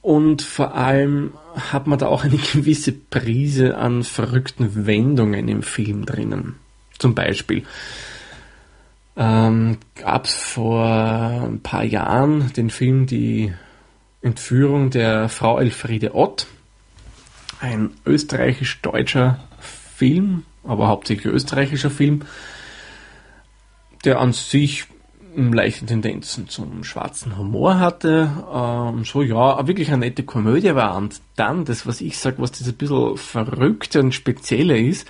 Und 0.00 0.40
vor 0.40 0.74
allem 0.74 1.34
hat 1.70 1.86
man 1.86 1.98
da 1.98 2.06
auch 2.06 2.24
eine 2.24 2.38
gewisse 2.52 2.92
Prise 2.92 3.76
an 3.76 4.04
verrückten 4.04 4.86
Wendungen 4.86 5.48
im 5.48 5.62
Film 5.62 6.06
drinnen. 6.06 6.54
Zum 6.98 7.14
Beispiel 7.14 7.64
ähm, 9.18 9.76
gab 9.94 10.24
es 10.24 10.32
vor 10.32 10.86
ein 10.86 11.60
paar 11.60 11.84
Jahren 11.84 12.50
den 12.54 12.70
Film 12.70 13.04
Die 13.04 13.52
Entführung 14.22 14.88
der 14.88 15.28
Frau 15.28 15.58
Elfriede 15.58 16.14
Ott. 16.14 16.46
Ein 17.60 17.90
österreichisch-deutscher 18.06 19.40
Film, 19.60 20.44
aber 20.64 20.88
hauptsächlich 20.88 21.26
österreichischer 21.26 21.90
Film, 21.90 22.22
der 24.04 24.20
an 24.20 24.32
sich 24.32 24.86
leichte 25.34 25.86
Tendenzen 25.86 26.48
zum 26.48 26.84
schwarzen 26.84 27.36
Humor 27.38 27.78
hatte. 27.78 28.30
Ähm, 28.52 29.04
so 29.04 29.22
ja, 29.22 29.66
wirklich 29.66 29.88
eine 29.88 29.98
nette 29.98 30.24
Komödie 30.24 30.74
war. 30.74 30.96
Und 30.96 31.20
dann, 31.36 31.64
das, 31.64 31.86
was 31.86 32.00
ich 32.00 32.18
sage, 32.18 32.36
was 32.38 32.52
das 32.52 32.66
ein 32.66 32.74
bisschen 32.74 33.16
verrückte 33.16 34.00
und 34.00 34.14
spezielle 34.14 34.78
ist, 34.78 35.06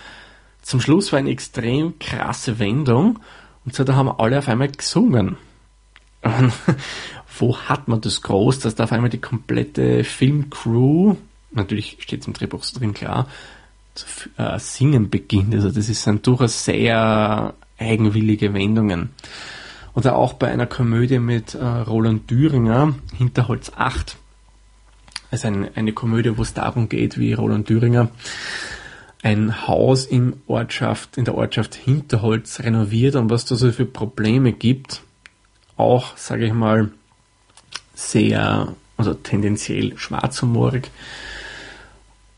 zum 0.63 0.81
Schluss 0.81 1.13
war 1.13 1.19
eine 1.19 1.31
extrem 1.31 1.99
krasse 1.99 2.59
Wendung 2.59 3.21
und 3.65 3.75
so, 3.75 3.85
da 3.85 3.95
haben 3.95 4.09
alle 4.09 4.39
auf 4.39 4.49
einmal 4.49 4.69
gesungen. 4.69 5.37
Und 6.23 6.53
wo 7.39 7.57
hat 7.57 7.89
man 7.89 8.01
das 8.01 8.23
groß, 8.23 8.59
dass 8.61 8.75
da 8.75 8.85
auf 8.85 8.93
einmal 8.93 9.11
die 9.11 9.21
komplette 9.21 10.05
Filmcrew, 10.05 11.17
natürlich 11.53 11.99
steht 12.01 12.23
es 12.23 12.27
im 12.27 12.33
Drehbuch 12.33 12.65
drin 12.67 12.93
klar, 12.93 13.29
äh, 14.37 14.59
Singen 14.59 15.11
beginnt. 15.11 15.55
Also 15.55 15.71
das 15.71 15.89
ein 16.07 16.23
durchaus 16.23 16.65
sehr 16.65 17.55
eigenwillige 17.79 18.55
Wendungen. 18.55 19.11
Oder 19.95 20.17
auch 20.17 20.35
bei 20.35 20.49
einer 20.49 20.67
Komödie 20.67 21.19
mit 21.19 21.55
äh, 21.55 21.65
Roland 21.65 22.31
Düringer, 22.31 22.95
Hinterholz 23.17 23.73
8. 23.75 24.17
Also 25.31 25.49
eine, 25.49 25.71
eine 25.75 25.93
Komödie, 25.93 26.37
wo 26.37 26.43
es 26.43 26.55
darum 26.55 26.89
geht, 26.89 27.19
wie 27.19 27.33
Roland 27.33 27.69
Düringer 27.69 28.11
ein 29.23 29.67
Haus 29.67 30.07
in, 30.07 30.41
Ortschaft, 30.47 31.17
in 31.17 31.25
der 31.25 31.35
Ortschaft 31.35 31.75
Hinterholz 31.75 32.61
renoviert 32.61 33.17
und 33.17 33.31
was 33.31 33.45
da 33.45 33.57
so 33.57 33.73
für 33.73 33.85
Probleme 33.85 34.53
gibt. 34.53 35.03
Auch, 35.77 36.17
sage 36.17 36.47
ich 36.47 36.53
mal, 36.53 36.91
sehr, 37.95 38.75
also 38.97 39.15
tendenziell 39.15 39.99
schwarzhumorig. 39.99 40.91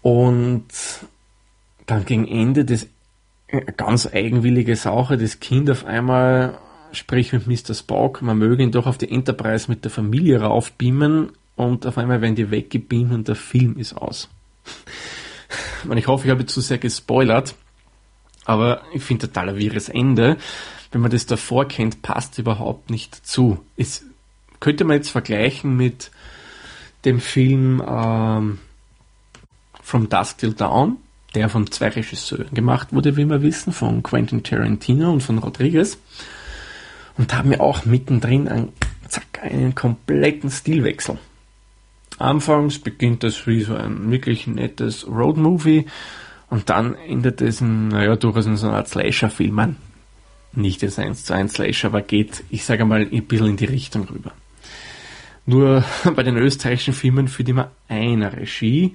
Und 0.03 0.65
dann 1.91 2.05
gegen 2.05 2.27
Ende 2.27 2.65
das 2.65 2.87
äh, 3.49 3.61
ganz 3.77 4.07
eigenwillige 4.07 4.77
Sache, 4.77 5.17
das 5.17 5.41
Kind 5.41 5.71
auf 5.71 5.85
einmal 5.85 6.59
spricht 6.93 7.33
mit 7.33 7.47
Mr. 7.47 7.75
Spock, 7.75 8.23
man 8.23 8.39
möge 8.39 8.63
ihn 8.63 8.73
doch 8.73 8.87
auf 8.87 8.99
die 8.99 9.11
Enterprise 9.11 9.71
mit 9.71 9.85
der 9.85 9.91
Familie 9.91 10.41
raufbeamen 10.41 11.31
und 11.57 11.87
auf 11.87 11.99
einmal 11.99 12.21
werden 12.21 12.35
die 12.35 12.51
weggebeamt 12.51 13.13
und 13.13 13.29
der 13.29 13.37
Film 13.37 13.77
ist 13.77 13.95
aus. 13.95 14.29
ich 15.95 16.07
hoffe, 16.07 16.27
ich 16.27 16.31
habe 16.31 16.47
zu 16.47 16.61
sehr 16.61 16.79
gespoilert, 16.79 17.55
aber 18.45 18.83
ich 18.93 19.03
finde 19.03 19.29
total 19.29 19.51
ein 19.51 19.57
wirres 19.57 19.89
Ende. 19.89 20.37
Wenn 20.91 21.01
man 21.01 21.11
das 21.11 21.27
davor 21.27 21.69
kennt, 21.69 22.03
passt 22.03 22.39
überhaupt 22.39 22.91
nicht 22.91 23.15
zu. 23.15 23.65
Es 23.77 24.05
könnte 24.59 24.85
man 24.85 24.97
jetzt 24.97 25.11
vergleichen 25.11 25.77
mit 25.77 26.11
dem 27.05 27.21
Film 27.21 27.83
ähm, 27.87 28.59
From 29.83 30.09
Dusk 30.09 30.39
Till 30.39 30.55
Dawn, 30.55 30.97
der 31.35 31.49
von 31.49 31.71
zwei 31.71 31.89
Regisseuren 31.89 32.53
gemacht 32.53 32.93
wurde, 32.93 33.17
wie 33.17 33.25
wir 33.25 33.43
wissen, 33.43 33.73
von 33.73 34.03
Quentin 34.03 34.43
Tarantino 34.43 35.13
und 35.13 35.23
von 35.23 35.39
Rodriguez. 35.39 35.99
Und 37.17 37.33
da 37.33 37.39
haben 37.39 37.51
wir 37.51 37.61
auch 37.61 37.85
mittendrin 37.85 38.49
einen, 38.49 38.73
zack, 39.09 39.41
einen 39.43 39.75
kompletten 39.75 40.51
Stilwechsel. 40.51 41.19
Anfangs 42.19 42.79
beginnt 42.79 43.23
das 43.23 43.47
wie 43.47 43.63
so 43.63 43.75
ein 43.75 44.11
wirklich 44.11 44.47
nettes 44.47 45.07
Roadmovie 45.07 45.87
und 46.51 46.69
dann 46.69 46.95
endet 46.95 47.41
es 47.41 47.61
in, 47.61 47.89
naja, 47.89 48.17
durchaus 48.17 48.47
in 48.47 48.57
so 48.57 48.67
einer 48.67 48.77
Art 48.77 48.89
Slasher-Film. 48.89 49.77
Nicht 50.53 50.83
das 50.83 50.99
1 50.99 51.25
zu 51.25 51.33
1 51.33 51.53
Slasher, 51.53 51.89
aber 51.89 52.03
geht, 52.03 52.45
ich 52.51 52.65
sage 52.65 52.85
mal, 52.85 53.09
ein 53.11 53.25
bisschen 53.25 53.47
in 53.47 53.57
die 53.57 53.67
Richtung 53.67 54.05
rüber. 54.09 54.33
Nur 55.47 55.85
bei 56.15 56.23
den 56.23 56.37
österreichischen 56.37 56.93
Filmen 56.93 57.29
führt 57.29 57.49
immer 57.49 57.71
einer 57.89 58.37
Regie 58.37 58.95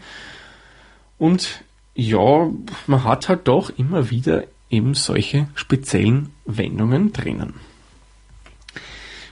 und 1.18 1.64
ja, 1.96 2.50
man 2.88 3.04
hat 3.04 3.30
halt 3.30 3.48
doch 3.48 3.72
immer 3.78 4.10
wieder 4.12 4.44
eben 4.70 4.94
solche 4.94 5.48
speziellen 5.56 6.30
Wendungen 6.46 7.14
drinnen. 7.14 7.54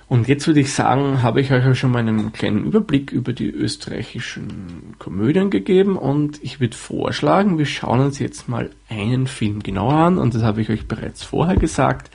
Und 0.07 0.27
jetzt 0.27 0.47
würde 0.47 0.59
ich 0.59 0.71
sagen, 0.71 1.23
habe 1.23 1.41
ich 1.41 1.51
euch 1.51 1.77
schon 1.77 1.91
mal 1.91 1.99
einen 1.99 2.33
kleinen 2.33 2.65
Überblick 2.65 3.11
über 3.11 3.33
die 3.33 3.49
österreichischen 3.49 4.95
Komödien 4.99 5.49
gegeben 5.49 5.97
und 5.97 6.41
ich 6.43 6.59
würde 6.59 6.77
vorschlagen, 6.77 7.57
wir 7.57 7.65
schauen 7.65 7.99
uns 7.99 8.19
jetzt 8.19 8.47
mal 8.47 8.69
einen 8.89 9.27
Film 9.27 9.63
genauer 9.63 9.93
an 9.93 10.17
und 10.17 10.35
das 10.35 10.43
habe 10.43 10.61
ich 10.61 10.69
euch 10.69 10.87
bereits 10.87 11.23
vorher 11.23 11.55
gesagt. 11.55 12.11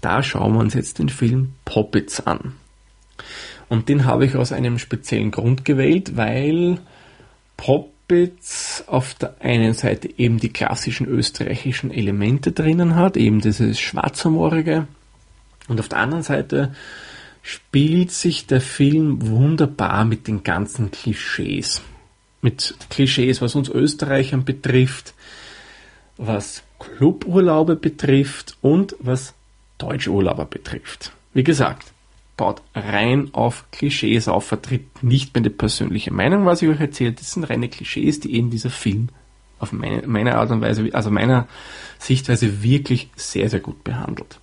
Da 0.00 0.22
schauen 0.22 0.54
wir 0.54 0.60
uns 0.60 0.74
jetzt 0.74 0.98
den 0.98 1.10
Film 1.10 1.52
Poppets 1.64 2.26
an. 2.26 2.54
Und 3.68 3.88
den 3.88 4.04
habe 4.04 4.26
ich 4.26 4.34
aus 4.34 4.50
einem 4.50 4.78
speziellen 4.78 5.30
Grund 5.30 5.64
gewählt, 5.64 6.16
weil 6.16 6.78
Poppets 8.12 8.84
auf 8.88 9.14
der 9.14 9.36
einen 9.40 9.72
Seite 9.72 10.06
eben 10.18 10.38
die 10.38 10.50
klassischen 10.50 11.06
österreichischen 11.06 11.90
Elemente 11.90 12.52
drinnen 12.52 12.94
hat, 12.94 13.16
eben 13.16 13.40
dieses 13.40 13.80
Schwarzhumorige, 13.80 14.86
und 15.68 15.80
auf 15.80 15.88
der 15.88 15.98
anderen 15.98 16.22
Seite 16.22 16.74
spielt 17.40 18.10
sich 18.10 18.46
der 18.46 18.60
Film 18.60 19.26
wunderbar 19.26 20.04
mit 20.04 20.28
den 20.28 20.42
ganzen 20.42 20.90
Klischees. 20.90 21.80
Mit 22.42 22.74
Klischees, 22.90 23.40
was 23.40 23.54
uns 23.54 23.70
Österreichern 23.70 24.44
betrifft, 24.44 25.14
was 26.18 26.62
Cluburlaube 26.78 27.76
betrifft 27.76 28.58
und 28.60 28.94
was 28.98 29.32
Deutschurlauber 29.78 30.44
betrifft. 30.44 31.12
Wie 31.32 31.44
gesagt, 31.44 31.91
baut 32.36 32.62
rein 32.74 33.30
auf 33.32 33.66
Klischees 33.70 34.28
auf, 34.28 34.46
vertritt 34.46 35.02
nicht 35.02 35.34
meine 35.34 35.50
persönliche 35.50 36.12
Meinung, 36.12 36.46
was 36.46 36.62
ich 36.62 36.68
euch 36.68 36.80
erzählt. 36.80 37.20
Das 37.20 37.32
sind 37.32 37.44
reine 37.44 37.68
Klischees, 37.68 38.20
die 38.20 38.34
eben 38.34 38.50
dieser 38.50 38.70
Film 38.70 39.08
auf 39.58 39.72
meine, 39.72 40.06
meine 40.06 40.36
Art 40.36 40.50
und 40.50 40.60
Weise, 40.60 40.88
also 40.92 41.10
meiner 41.10 41.46
Sichtweise 41.98 42.62
wirklich 42.62 43.10
sehr, 43.16 43.48
sehr 43.48 43.60
gut 43.60 43.84
behandelt. 43.84 44.40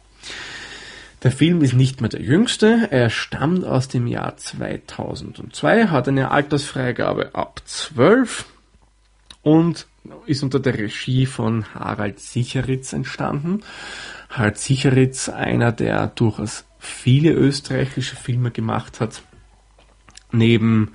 Der 1.24 1.32
Film 1.32 1.62
ist 1.62 1.74
nicht 1.74 2.00
mehr 2.00 2.10
der 2.10 2.22
jüngste, 2.22 2.88
er 2.92 3.10
stammt 3.10 3.66
aus 3.66 3.90
dem 3.90 4.08
Jahr 4.08 4.38
2002, 4.38 5.88
hat 5.88 6.08
eine 6.08 6.32
Altersfreigabe 6.32 7.36
ab 7.36 7.62
12 7.66 8.46
und 9.42 9.88
ist 10.26 10.44
unter 10.44 10.62
der 10.62 10.78
Regie 10.78 11.26
von 11.26 11.74
Harald 11.74 12.22
Sicheritz 12.22 12.94
entstanden. 12.94 13.64
Harald 14.30 14.58
Sicheritz, 14.58 15.28
einer, 15.28 15.74
der 15.74 16.08
durchaus 16.08 16.64
viele 16.80 17.32
österreichische 17.32 18.16
Filme 18.16 18.52
gemacht 18.52 19.00
hat. 19.00 19.22
Neben 20.32 20.94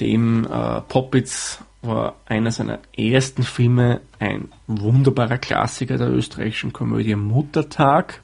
dem 0.00 0.44
äh, 0.44 0.80
Poppits 0.82 1.62
war 1.82 2.16
einer 2.26 2.50
seiner 2.50 2.80
ersten 2.96 3.42
Filme 3.42 4.02
ein 4.18 4.48
wunderbarer 4.66 5.38
Klassiker 5.38 5.96
der 5.96 6.10
österreichischen 6.10 6.72
Komödie 6.72 7.16
Muttertag 7.16 8.20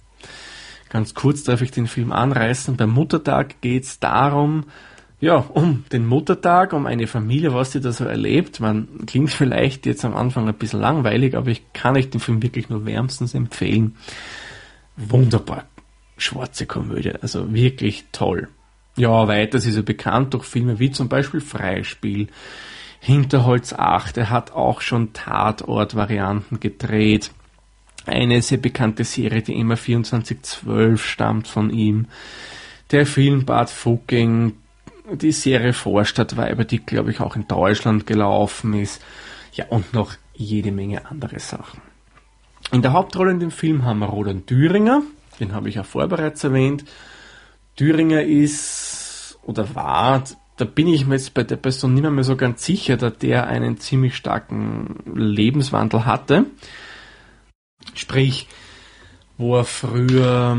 Ganz 0.89 1.15
kurz 1.15 1.43
darf 1.43 1.63
ich 1.63 1.71
den 1.71 1.87
Film 1.87 2.13
anreißen. 2.13 2.77
Beim 2.77 2.91
Muttertag 2.91 3.61
geht 3.61 3.85
es 3.85 3.99
darum, 3.99 4.65
ja, 5.21 5.37
um 5.37 5.85
den 5.93 6.07
Muttertag, 6.07 6.73
um 6.73 6.87
eine 6.87 7.07
Familie, 7.07 7.55
was 7.55 7.73
sie 7.73 7.81
da 7.81 7.91
so 7.91 8.05
erlebt. 8.05 8.61
Man 8.61 9.07
klingt 9.07 9.31
vielleicht 9.31 9.87
jetzt 9.87 10.05
am 10.05 10.15
Anfang 10.15 10.47
ein 10.47 10.55
bisschen 10.55 10.81
langweilig, 10.81 11.35
aber 11.35 11.49
ich 11.49 11.73
kann 11.73 11.97
euch 11.97 12.11
den 12.11 12.21
Film 12.21 12.43
wirklich 12.43 12.69
nur 12.69 12.87
wärmstens 12.87 13.35
empfehlen. 13.35 13.97
Wunderbar. 14.97 15.65
Schwarze 16.17 16.67
Komödie, 16.67 17.13
also 17.21 17.53
wirklich 17.53 18.05
toll. 18.13 18.49
Ja, 18.97 19.29
weiter 19.29 19.59
ist 19.59 19.77
er 19.77 19.83
bekannt 19.83 20.33
durch 20.33 20.45
Filme 20.45 20.79
wie 20.79 20.91
zum 20.91 21.09
Beispiel 21.09 21.41
Freispiel, 21.41 22.29
Hinterholz 23.01 23.73
8, 23.73 24.17
er 24.17 24.31
hat 24.31 24.53
auch 24.53 24.81
schon 24.81 25.13
Tatort-Varianten 25.13 26.61
gedreht 26.61 27.31
eine 28.07 28.41
sehr 28.41 28.59
bekannte 28.59 29.05
Serie, 29.05 29.43
die 29.43 29.59
immer 29.59 29.77
2412 29.77 31.05
stammt 31.05 31.49
von 31.49 31.71
ihm. 31.71 32.07
Der 32.93 33.05
Film 33.05 33.45
Bad 33.45 33.69
Fucking, 33.69 34.53
die 35.13 35.33
Serie 35.33 35.73
Vorstadtweiber, 35.73 36.65
die 36.65 36.79
glaube 36.79 37.11
ich 37.11 37.21
auch 37.21 37.37
in 37.37 37.49
Deutschland 37.49 38.07
gelaufen 38.07 38.75
ist. 38.75 39.03
Ja, 39.53 39.67
und 39.69 39.93
noch 39.93 40.15
jede 40.35 40.71
Menge 40.71 41.07
andere 41.07 41.41
Sachen. 41.41 41.81
In 42.73 42.83
der 42.83 42.93
Hauptrolle 42.93 43.33
in 43.33 43.41
dem 43.41 43.51
Film 43.51 43.85
haben 43.85 44.01
wir 44.01 44.07
Roland 44.07 44.47
Thüringer, 44.47 45.03
den 45.41 45.53
habe 45.53 45.69
ich 45.69 45.77
ja 45.77 45.83
vorher 45.83 46.09
bereits 46.09 46.45
erwähnt. 46.45 46.85
Thüringer 47.77 48.23
ist 48.23 49.39
oder 49.43 49.75
war, 49.75 50.25
da 50.57 50.65
bin 50.65 50.89
ich 50.89 51.07
mir 51.07 51.15
jetzt 51.15 51.35
bei 51.35 51.45
der 51.45 51.57
Person 51.57 51.95
nicht 51.95 52.09
mehr 52.09 52.25
so 52.25 52.37
ganz 52.37 52.65
sicher, 52.65 52.97
da 52.97 53.11
der 53.11 53.47
einen 53.47 53.79
ziemlich 53.79 54.17
starken 54.17 55.03
Lebenswandel 55.15 56.07
hatte. 56.07 56.47
Sprich, 57.95 58.49
wo 59.37 59.57
er 59.57 59.65
früher 59.65 60.57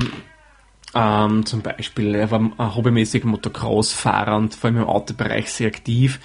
ähm, 0.93 1.45
zum 1.45 1.61
Beispiel, 1.61 2.15
er 2.15 2.31
war 2.31 2.39
ein 2.39 2.75
hobbymäßiger 2.75 3.27
Motocross-Fahrer 3.27 4.37
und 4.37 4.55
vor 4.55 4.69
allem 4.69 4.77
im 4.77 4.87
Autobereich 4.87 5.51
sehr 5.51 5.67
aktiv, 5.67 6.19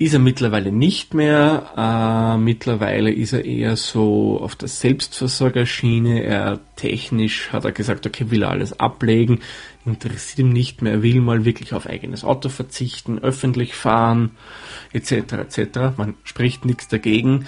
ist 0.00 0.14
er 0.14 0.18
mittlerweile 0.18 0.72
nicht 0.72 1.12
mehr. 1.12 1.72
Äh, 1.76 2.38
mittlerweile 2.38 3.12
ist 3.12 3.34
er 3.34 3.44
eher 3.44 3.76
so 3.76 4.40
auf 4.40 4.56
der 4.56 4.68
Selbstversorgerschiene. 4.68 6.24
Er 6.24 6.58
technisch 6.76 7.52
hat 7.52 7.66
er 7.66 7.72
gesagt, 7.72 8.06
okay, 8.06 8.30
will 8.30 8.44
er 8.44 8.50
alles 8.50 8.80
ablegen, 8.80 9.40
interessiert 9.84 10.38
ihm 10.38 10.54
nicht 10.54 10.80
mehr, 10.80 11.02
will 11.02 11.20
mal 11.20 11.44
wirklich 11.44 11.74
auf 11.74 11.86
eigenes 11.86 12.24
Auto 12.24 12.48
verzichten, 12.48 13.18
öffentlich 13.18 13.74
fahren, 13.74 14.30
etc. 14.94 15.12
etc. 15.34 15.78
Man 15.98 16.14
spricht 16.24 16.64
nichts 16.64 16.88
dagegen. 16.88 17.46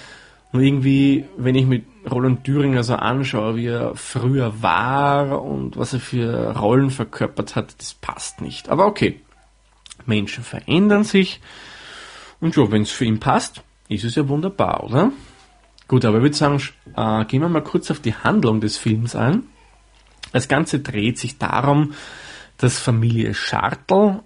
Und 0.51 0.61
irgendwie, 0.61 1.25
wenn 1.35 1.55
ich 1.55 1.65
mit 1.65 1.85
Roland 2.09 2.43
Thüringer 2.43 2.83
so 2.83 2.93
anschaue, 2.93 3.55
wie 3.55 3.65
er 3.65 3.95
früher 3.95 4.61
war 4.61 5.41
und 5.41 5.75
was 5.75 5.93
er 5.93 5.99
für 5.99 6.55
Rollen 6.55 6.91
verkörpert 6.91 7.55
hat, 7.55 7.73
das 7.79 7.95
passt 7.95 8.41
nicht. 8.41 8.69
Aber 8.69 8.85
okay, 8.85 9.21
Menschen 10.05 10.43
verändern 10.43 11.03
sich 11.03 11.41
und 12.43 12.55
ja, 12.57 12.69
wenn 12.71 12.81
es 12.81 12.91
für 12.91 13.05
ihn 13.05 13.21
passt, 13.21 13.63
ist 13.87 14.03
es 14.03 14.15
ja 14.15 14.27
wunderbar, 14.27 14.83
oder? 14.83 15.13
Gut, 15.87 16.03
aber 16.03 16.17
ich 16.17 16.23
würde 16.23 16.35
sagen, 16.35 16.61
äh, 16.95 17.23
gehen 17.25 17.41
wir 17.41 17.47
mal 17.47 17.63
kurz 17.63 17.89
auf 17.89 17.99
die 17.99 18.13
Handlung 18.13 18.59
des 18.59 18.77
Films 18.77 19.15
ein. 19.15 19.43
Das 20.33 20.49
Ganze 20.49 20.79
dreht 20.79 21.17
sich 21.17 21.37
darum, 21.37 21.93
dass 22.57 22.79
Familie 22.79 23.33
Schartl, 23.33 24.19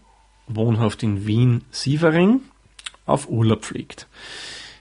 wohnhaft 0.47 1.03
in 1.03 1.27
Wien-Sievering, 1.27 2.41
auf 3.05 3.29
Urlaub 3.29 3.65
fliegt. 3.65 4.07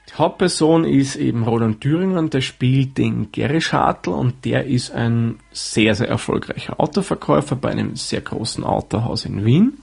Die 0.08 0.14
Hauptperson 0.14 0.84
ist 0.84 1.16
eben 1.16 1.42
Roland 1.42 1.82
Thüringer 1.82 2.20
und 2.20 2.32
der 2.32 2.40
spielt 2.40 2.96
den 2.96 3.32
Gary 3.32 3.60
Schartl 3.60 4.10
und 4.10 4.46
der 4.46 4.64
ist 4.64 4.92
ein 4.92 5.40
sehr, 5.52 5.94
sehr 5.94 6.08
erfolgreicher 6.08 6.80
Autoverkäufer 6.80 7.56
bei 7.56 7.70
einem 7.70 7.96
sehr 7.96 8.22
großen 8.22 8.64
Autohaus 8.64 9.26
in 9.26 9.44
Wien. 9.44 9.78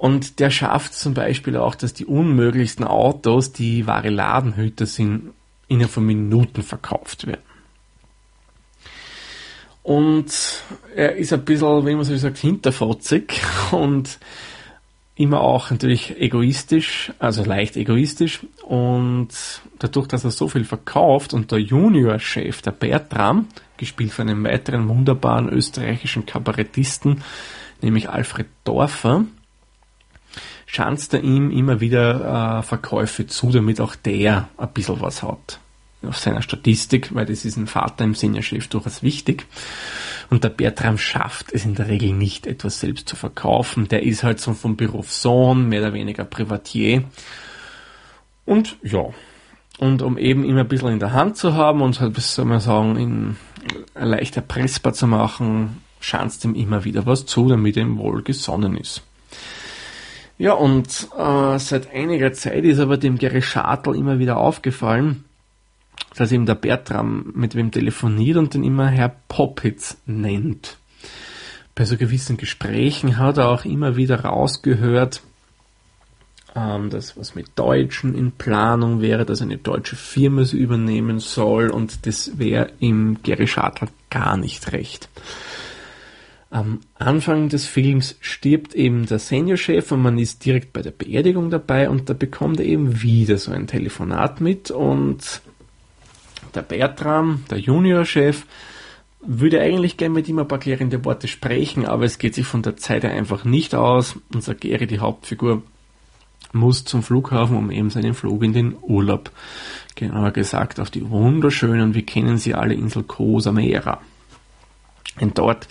Und 0.00 0.40
der 0.40 0.48
schafft 0.48 0.94
zum 0.94 1.12
Beispiel 1.12 1.58
auch, 1.58 1.74
dass 1.74 1.92
die 1.92 2.06
unmöglichsten 2.06 2.86
Autos, 2.86 3.52
die 3.52 3.86
wahre 3.86 4.08
Ladenhüter 4.08 4.86
sind, 4.86 5.34
innerhalb 5.68 5.92
von 5.92 6.06
Minuten 6.06 6.62
verkauft 6.62 7.26
werden. 7.26 7.42
Und 9.82 10.32
er 10.96 11.16
ist 11.16 11.34
ein 11.34 11.44
bisschen, 11.44 11.84
wie 11.86 11.94
man 11.94 12.04
so 12.04 12.16
sagt, 12.16 12.38
hinterfotzig 12.38 13.42
und 13.72 14.18
immer 15.16 15.42
auch 15.42 15.70
natürlich 15.70 16.18
egoistisch, 16.18 17.12
also 17.18 17.44
leicht 17.44 17.76
egoistisch. 17.76 18.40
Und 18.62 19.28
dadurch, 19.80 20.06
dass 20.08 20.24
er 20.24 20.30
so 20.30 20.48
viel 20.48 20.64
verkauft 20.64 21.34
und 21.34 21.52
der 21.52 21.58
Juniorchef, 21.58 22.62
der 22.62 22.70
Bertram, 22.70 23.48
gespielt 23.76 24.12
von 24.12 24.30
einem 24.30 24.44
weiteren 24.44 24.88
wunderbaren 24.88 25.50
österreichischen 25.50 26.24
Kabarettisten, 26.24 27.22
nämlich 27.82 28.08
Alfred 28.08 28.46
Dorfer, 28.64 29.26
schanzt 30.70 31.14
er 31.14 31.24
ihm 31.24 31.50
immer 31.50 31.80
wieder 31.80 32.60
äh, 32.60 32.62
Verkäufe 32.62 33.26
zu, 33.26 33.50
damit 33.50 33.80
auch 33.80 33.96
der 33.96 34.48
ein 34.56 34.68
bisschen 34.72 35.00
was 35.00 35.22
hat 35.22 35.58
auf 36.06 36.16
seiner 36.16 36.42
Statistik, 36.42 37.14
weil 37.14 37.26
das 37.26 37.44
ist 37.44 37.56
ein 37.56 37.66
Vater 37.66 38.04
im 38.04 38.14
Seniorchef 38.14 38.68
durchaus 38.68 39.02
wichtig. 39.02 39.46
Und 40.30 40.44
der 40.44 40.48
Bertram 40.48 40.96
schafft 40.96 41.52
es 41.52 41.64
in 41.64 41.74
der 41.74 41.88
Regel 41.88 42.12
nicht, 42.12 42.46
etwas 42.46 42.80
selbst 42.80 43.08
zu 43.08 43.16
verkaufen. 43.16 43.88
Der 43.88 44.04
ist 44.04 44.22
halt 44.22 44.40
so 44.40 44.54
vom 44.54 44.76
Beruf 44.76 45.12
Sohn, 45.12 45.68
mehr 45.68 45.82
oder 45.82 45.92
weniger 45.92 46.24
Privatier. 46.24 47.02
Und 48.46 48.76
ja, 48.82 49.06
und 49.78 50.02
um 50.02 50.16
eben 50.16 50.44
immer 50.44 50.60
ein 50.60 50.68
bisschen 50.68 50.92
in 50.92 51.00
der 51.00 51.12
Hand 51.12 51.36
zu 51.36 51.54
haben 51.54 51.82
und 51.82 52.00
halt, 52.00 52.16
soll 52.16 52.44
man 52.44 52.60
sagen, 52.60 52.96
in 52.96 53.36
leicht 53.94 54.36
erpressbar 54.36 54.92
zu 54.92 55.06
machen, 55.06 55.82
schanzt 55.98 56.44
ihm 56.44 56.54
immer 56.54 56.84
wieder 56.84 57.04
was 57.06 57.26
zu, 57.26 57.48
damit 57.48 57.76
er 57.76 57.82
ihm 57.82 57.98
wohl 57.98 58.22
gesonnen 58.22 58.76
ist. 58.76 59.02
Ja, 60.40 60.54
und 60.54 61.08
äh, 61.18 61.58
seit 61.58 61.92
einiger 61.92 62.32
Zeit 62.32 62.64
ist 62.64 62.78
aber 62.78 62.96
dem 62.96 63.18
Gary 63.18 63.42
Schartl 63.42 63.94
immer 63.94 64.18
wieder 64.18 64.38
aufgefallen, 64.38 65.26
dass 66.16 66.32
eben 66.32 66.46
der 66.46 66.54
Bertram 66.54 67.30
mit 67.34 67.54
wem 67.54 67.70
telefoniert 67.70 68.38
und 68.38 68.54
den 68.54 68.64
immer 68.64 68.88
Herr 68.88 69.14
Poppitz 69.28 69.98
nennt. 70.06 70.78
Bei 71.74 71.84
so 71.84 71.98
gewissen 71.98 72.38
Gesprächen 72.38 73.18
hat 73.18 73.36
er 73.36 73.50
auch 73.50 73.66
immer 73.66 73.96
wieder 73.96 74.24
rausgehört, 74.24 75.20
ähm, 76.56 76.88
dass 76.88 77.18
was 77.18 77.34
mit 77.34 77.48
Deutschen 77.56 78.14
in 78.14 78.32
Planung 78.32 79.02
wäre, 79.02 79.26
dass 79.26 79.42
eine 79.42 79.58
deutsche 79.58 79.96
Firma 79.96 80.44
sie 80.44 80.56
übernehmen 80.56 81.18
soll 81.18 81.68
und 81.68 82.06
das 82.06 82.38
wäre 82.38 82.72
im 82.80 83.22
Gary 83.22 83.46
Schartl 83.46 83.88
gar 84.08 84.38
nicht 84.38 84.72
recht. 84.72 85.10
Am 86.50 86.80
Anfang 86.98 87.48
des 87.48 87.66
Films 87.66 88.16
stirbt 88.20 88.74
eben 88.74 89.06
der 89.06 89.20
Seniorchef 89.20 89.92
und 89.92 90.02
man 90.02 90.18
ist 90.18 90.44
direkt 90.44 90.72
bei 90.72 90.82
der 90.82 90.90
Beerdigung 90.90 91.48
dabei 91.48 91.88
und 91.88 92.10
da 92.10 92.12
bekommt 92.12 92.58
er 92.58 92.66
eben 92.66 93.02
wieder 93.02 93.38
so 93.38 93.52
ein 93.52 93.68
Telefonat 93.68 94.40
mit 94.40 94.72
und 94.72 95.42
der 96.56 96.62
Bertram, 96.62 97.44
der 97.50 97.58
Juniorchef, 97.58 98.46
würde 99.20 99.60
eigentlich 99.60 99.96
gerne 99.96 100.14
mit 100.14 100.28
ihm 100.28 100.40
ein 100.40 100.48
paar 100.48 100.58
klärende 100.58 101.04
Worte 101.04 101.28
sprechen, 101.28 101.86
aber 101.86 102.04
es 102.04 102.18
geht 102.18 102.34
sich 102.34 102.46
von 102.46 102.62
der 102.62 102.76
Zeit 102.76 103.04
her 103.04 103.12
einfach 103.12 103.44
nicht 103.44 103.74
aus. 103.76 104.16
Unser 104.32 104.54
Gary, 104.54 104.88
die 104.88 104.98
Hauptfigur, 104.98 105.62
muss 106.52 106.84
zum 106.84 107.04
Flughafen, 107.04 107.56
um 107.56 107.70
eben 107.70 107.90
seinen 107.90 108.14
Flug 108.14 108.42
in 108.42 108.52
den 108.52 108.76
Urlaub, 108.80 109.30
genauer 109.94 110.32
gesagt 110.32 110.80
auf 110.80 110.90
die 110.90 111.08
wunderschönen, 111.08 111.94
wir 111.94 112.04
kennen 112.04 112.38
sie 112.38 112.54
alle, 112.54 112.74
Insel 112.74 113.04
Cosa 113.04 113.52
Mera. 113.52 114.00
Und 115.20 115.38
dort 115.38 115.68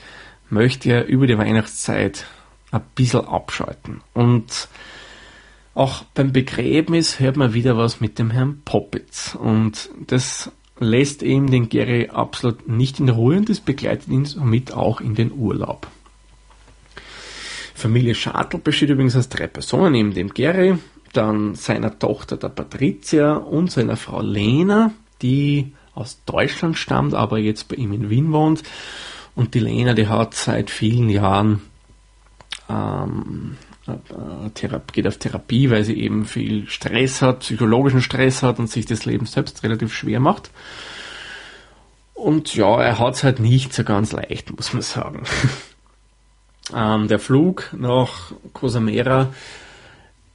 möchte 0.49 0.91
er 0.91 1.05
über 1.05 1.27
die 1.27 1.37
Weihnachtszeit 1.37 2.25
ein 2.71 2.81
bisschen 2.95 3.25
abschalten. 3.25 4.01
Und 4.13 4.67
auch 5.73 6.03
beim 6.13 6.33
Begräbnis 6.33 7.19
hört 7.19 7.37
man 7.37 7.53
wieder 7.53 7.77
was 7.77 8.01
mit 8.01 8.19
dem 8.19 8.31
Herrn 8.31 8.61
Poppitz. 8.65 9.35
Und 9.35 9.89
das 10.07 10.51
lässt 10.79 11.23
eben 11.23 11.49
den 11.49 11.69
Gary 11.69 12.09
absolut 12.09 12.67
nicht 12.67 12.99
in 12.99 13.09
Ruhe 13.09 13.37
und 13.37 13.49
das 13.49 13.59
begleitet 13.59 14.07
ihn 14.07 14.25
somit 14.25 14.73
auch 14.73 15.01
in 15.01 15.15
den 15.15 15.31
Urlaub. 15.31 15.87
Familie 17.75 18.15
Schartl 18.15 18.57
besteht 18.57 18.89
übrigens 18.89 19.15
aus 19.15 19.29
drei 19.29 19.47
Personen, 19.47 19.93
neben 19.93 20.13
dem 20.13 20.29
Gary, 20.33 20.77
dann 21.13 21.55
seiner 21.55 21.97
Tochter 21.97 22.37
der 22.37 22.49
Patricia 22.49 23.35
und 23.35 23.71
seiner 23.71 23.95
Frau 23.95 24.21
Lena, 24.21 24.91
die 25.21 25.73
aus 25.95 26.21
Deutschland 26.25 26.77
stammt, 26.77 27.13
aber 27.13 27.39
jetzt 27.39 27.67
bei 27.67 27.75
ihm 27.75 27.93
in 27.93 28.09
Wien 28.09 28.31
wohnt. 28.31 28.63
Und 29.39 29.53
die 29.53 29.59
Lena, 29.59 29.93
die 29.93 30.09
hat 30.09 30.33
seit 30.33 30.69
vielen 30.69 31.07
Jahren 31.07 31.61
ähm, 32.69 33.55
äh, 33.87 34.79
geht 34.91 35.07
auf 35.07 35.17
Therapie, 35.17 35.69
weil 35.69 35.85
sie 35.85 35.97
eben 35.97 36.25
viel 36.25 36.67
Stress 36.67 37.21
hat, 37.21 37.39
psychologischen 37.39 38.01
Stress 38.01 38.43
hat 38.43 38.59
und 38.59 38.69
sich 38.69 38.85
das 38.85 39.05
Leben 39.05 39.25
selbst 39.25 39.63
relativ 39.63 39.93
schwer 39.93 40.19
macht. 40.19 40.51
Und 42.15 42.53
ja, 42.53 42.81
er 42.81 42.99
hat 42.99 43.13
es 43.13 43.23
halt 43.23 43.39
nicht 43.39 43.73
so 43.73 43.85
ganz 43.85 44.11
leicht, 44.11 44.53
muss 44.53 44.73
man 44.73 44.81
sagen. 44.81 45.23
ähm, 46.75 47.07
der 47.07 47.19
Flug 47.19 47.69
nach 47.71 48.33
Cosamera 48.51 49.29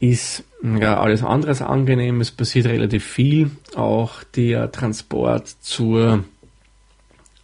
ist 0.00 0.44
ja 0.62 0.98
alles 0.98 1.22
andere 1.22 1.66
angenehm. 1.66 2.22
Es 2.22 2.30
passiert 2.30 2.64
relativ 2.68 3.04
viel. 3.04 3.50
Auch 3.74 4.24
der 4.34 4.72
Transport 4.72 5.48
zur 5.60 6.24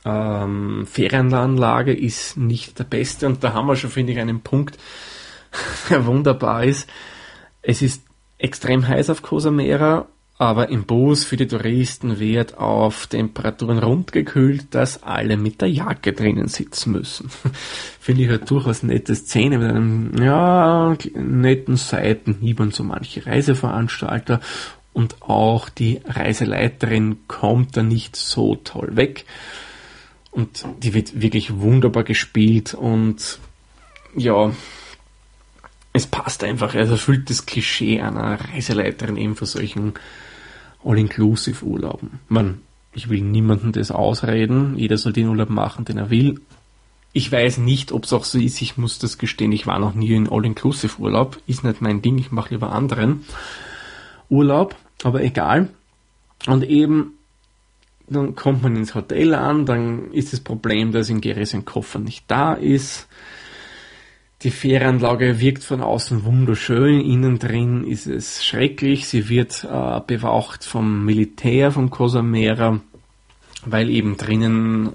ähm, 0.04 0.86
Ferienanlage 0.86 1.92
ist 1.94 2.36
nicht 2.36 2.78
der 2.78 2.84
beste. 2.84 3.26
Und 3.26 3.44
da 3.44 3.52
haben 3.52 3.66
wir 3.66 3.76
schon, 3.76 3.90
finde 3.90 4.12
ich, 4.12 4.18
einen 4.18 4.40
Punkt, 4.40 4.78
der 5.90 6.06
wunderbar 6.06 6.64
ist. 6.64 6.88
Es 7.62 7.82
ist 7.82 8.02
extrem 8.38 8.86
heiß 8.86 9.10
auf 9.10 9.22
Cosa 9.22 9.50
Mera, 9.50 10.06
aber 10.38 10.70
im 10.70 10.84
Bus 10.84 11.24
für 11.24 11.36
die 11.36 11.46
Touristen 11.46 12.18
wird 12.18 12.56
auf 12.56 13.06
Temperaturen 13.08 13.78
rundgekühlt, 13.78 14.74
dass 14.74 15.02
alle 15.02 15.36
mit 15.36 15.60
der 15.60 15.68
Jacke 15.68 16.14
drinnen 16.14 16.48
sitzen 16.48 16.92
müssen. 16.92 17.28
Finde 18.00 18.22
ich 18.22 18.30
halt 18.30 18.50
durchaus 18.50 18.82
nette 18.82 19.14
Szene 19.14 19.58
mit 19.58 19.68
einem, 19.68 20.12
ja, 20.22 20.96
netten 21.14 21.76
Seitenhieb 21.76 22.58
und 22.60 22.72
so 22.72 22.84
manche 22.84 23.26
Reiseveranstalter 23.26 24.40
und 24.94 25.20
auch 25.20 25.68
die 25.68 26.00
Reiseleiterin 26.06 27.18
kommt 27.28 27.76
da 27.76 27.82
nicht 27.82 28.16
so 28.16 28.56
toll 28.56 28.96
weg. 28.96 29.26
Und 30.31 30.64
die 30.83 30.95
wird 30.95 31.21
wirklich 31.21 31.59
wunderbar 31.59 32.05
gespielt 32.05 32.75
und 32.75 33.38
ja, 34.14 34.53
es 35.93 36.07
passt 36.07 36.45
einfach, 36.45 36.75
es 36.75 36.90
erfüllt 36.90 37.31
das 37.31 37.47
Klischee 37.47 38.01
einer 38.01 38.38
Reiseleiterin 38.40 39.16
eben 39.16 39.35
für 39.35 39.47
solchen 39.47 39.95
All-Inclusive-Urlauben. 40.85 42.21
Man, 42.29 42.61
ich 42.93 43.09
will 43.09 43.23
niemandem 43.23 43.73
das 43.73 43.90
ausreden, 43.90 44.77
jeder 44.77 44.99
soll 44.99 45.12
den 45.12 45.29
Urlaub 45.29 45.51
machen, 45.51 45.85
den 45.85 45.99
er 45.99 46.11
will. 46.11 46.40
Ich 47.12 47.31
weiß 47.31 47.59
nicht, 47.59 47.90
ob 47.90 48.05
es 48.05 48.12
auch 48.12 48.25
so 48.25 48.38
ist, 48.38 48.62
ich 48.62 48.77
muss 48.77 49.01
das 49.01 49.19
gestehen, 49.19 49.51
ich 49.51 49.66
war 49.66 49.81
noch 49.81 49.95
nie 49.95 50.12
in 50.12 50.29
All-Inclusive-Urlaub, 50.29 51.40
ist 51.49 51.64
nicht 51.64 51.81
mein 51.81 52.03
Ding, 52.03 52.19
ich 52.19 52.31
mache 52.31 52.55
lieber 52.55 52.71
anderen 52.71 53.25
Urlaub, 54.29 54.77
aber 55.03 55.23
egal. 55.23 55.71
Und 56.47 56.62
eben, 56.62 57.14
dann 58.11 58.35
kommt 58.35 58.62
man 58.62 58.77
ins 58.77 58.94
Hotel 58.94 59.35
an, 59.35 59.66
dann 59.66 60.12
ist 60.12 60.33
das 60.33 60.40
Problem, 60.40 60.92
dass 60.92 61.09
in 61.09 61.20
Geri 61.20 61.46
sein 61.46 61.64
Koffer 61.64 61.99
nicht 61.99 62.25
da 62.29 62.55
ist 62.55 63.09
die 64.42 64.51
Ferienanlage 64.51 65.40
wirkt 65.40 65.64
von 65.64 65.83
außen 65.83 66.25
wunderschön, 66.25 67.01
innen 67.01 67.38
drin 67.38 67.85
ist 67.85 68.07
es 68.07 68.44
schrecklich. 68.44 69.07
Sie 69.07 69.29
wird 69.29 69.64
äh, 69.64 70.01
bewacht 70.07 70.64
vom 70.64 71.05
Militär 71.05 71.70
von 71.70 71.90
Cosamera, 71.90 72.81
weil 73.66 73.90
eben 73.90 74.16
drinnen 74.16 74.94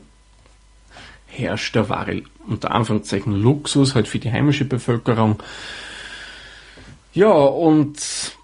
herrscht 1.27 1.75
der 1.75 1.89
wahre, 1.89 2.23
unter 2.47 2.71
Anführungszeichen, 2.71 3.33
Luxus, 3.33 3.93
halt 3.93 4.07
für 4.07 4.19
die 4.19 4.31
heimische 4.31 4.65
Bevölkerung. 4.65 5.41
Ja, 7.13 7.31
und 7.31 8.35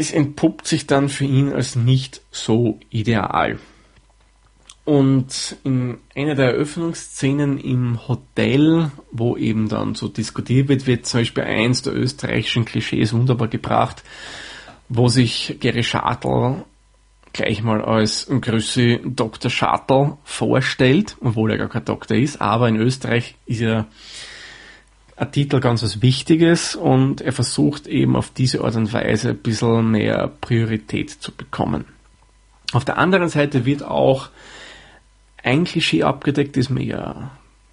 es 0.00 0.12
entpuppt 0.12 0.66
sich 0.66 0.86
dann 0.86 1.10
für 1.10 1.26
ihn 1.26 1.52
als 1.52 1.76
nicht 1.76 2.22
so 2.30 2.80
ideal. 2.88 3.58
Und 4.86 5.56
in 5.62 5.98
einer 6.16 6.34
der 6.34 6.54
Eröffnungsszenen 6.54 7.58
im 7.58 8.08
Hotel, 8.08 8.90
wo 9.12 9.36
eben 9.36 9.68
dann 9.68 9.94
so 9.94 10.08
diskutiert 10.08 10.68
wird, 10.68 10.86
wird 10.86 11.04
zum 11.04 11.20
Beispiel 11.20 11.44
eins 11.44 11.82
der 11.82 11.94
österreichischen 11.94 12.64
Klischees 12.64 13.12
wunderbar 13.12 13.48
gebracht, 13.48 14.02
wo 14.88 15.08
sich 15.08 15.58
Gary 15.60 15.84
Schartl 15.84 16.64
gleich 17.34 17.62
mal 17.62 17.82
als 17.84 18.26
Grüße 18.28 19.00
Dr. 19.04 19.50
Schartl 19.50 20.16
vorstellt, 20.24 21.18
obwohl 21.20 21.50
er 21.52 21.58
gar 21.58 21.68
kein 21.68 21.84
Doktor 21.84 22.16
ist, 22.16 22.40
aber 22.40 22.68
in 22.68 22.76
Österreich 22.76 23.36
ist 23.44 23.60
er 23.60 23.86
Titel 25.26 25.60
ganz 25.60 25.82
was 25.82 26.02
Wichtiges 26.02 26.74
und 26.74 27.20
er 27.20 27.32
versucht 27.32 27.86
eben 27.86 28.16
auf 28.16 28.30
diese 28.30 28.64
Art 28.64 28.76
und 28.76 28.92
Weise 28.92 29.30
ein 29.30 29.36
bisschen 29.36 29.90
mehr 29.90 30.28
Priorität 30.40 31.10
zu 31.10 31.32
bekommen. 31.32 31.84
Auf 32.72 32.84
der 32.84 32.98
anderen 32.98 33.28
Seite 33.28 33.66
wird 33.66 33.82
auch 33.82 34.30
ein 35.42 35.64
Klischee 35.64 36.04
abgedeckt, 36.04 36.56
das 36.56 36.70
mir 36.70 36.84
ja 36.84 37.30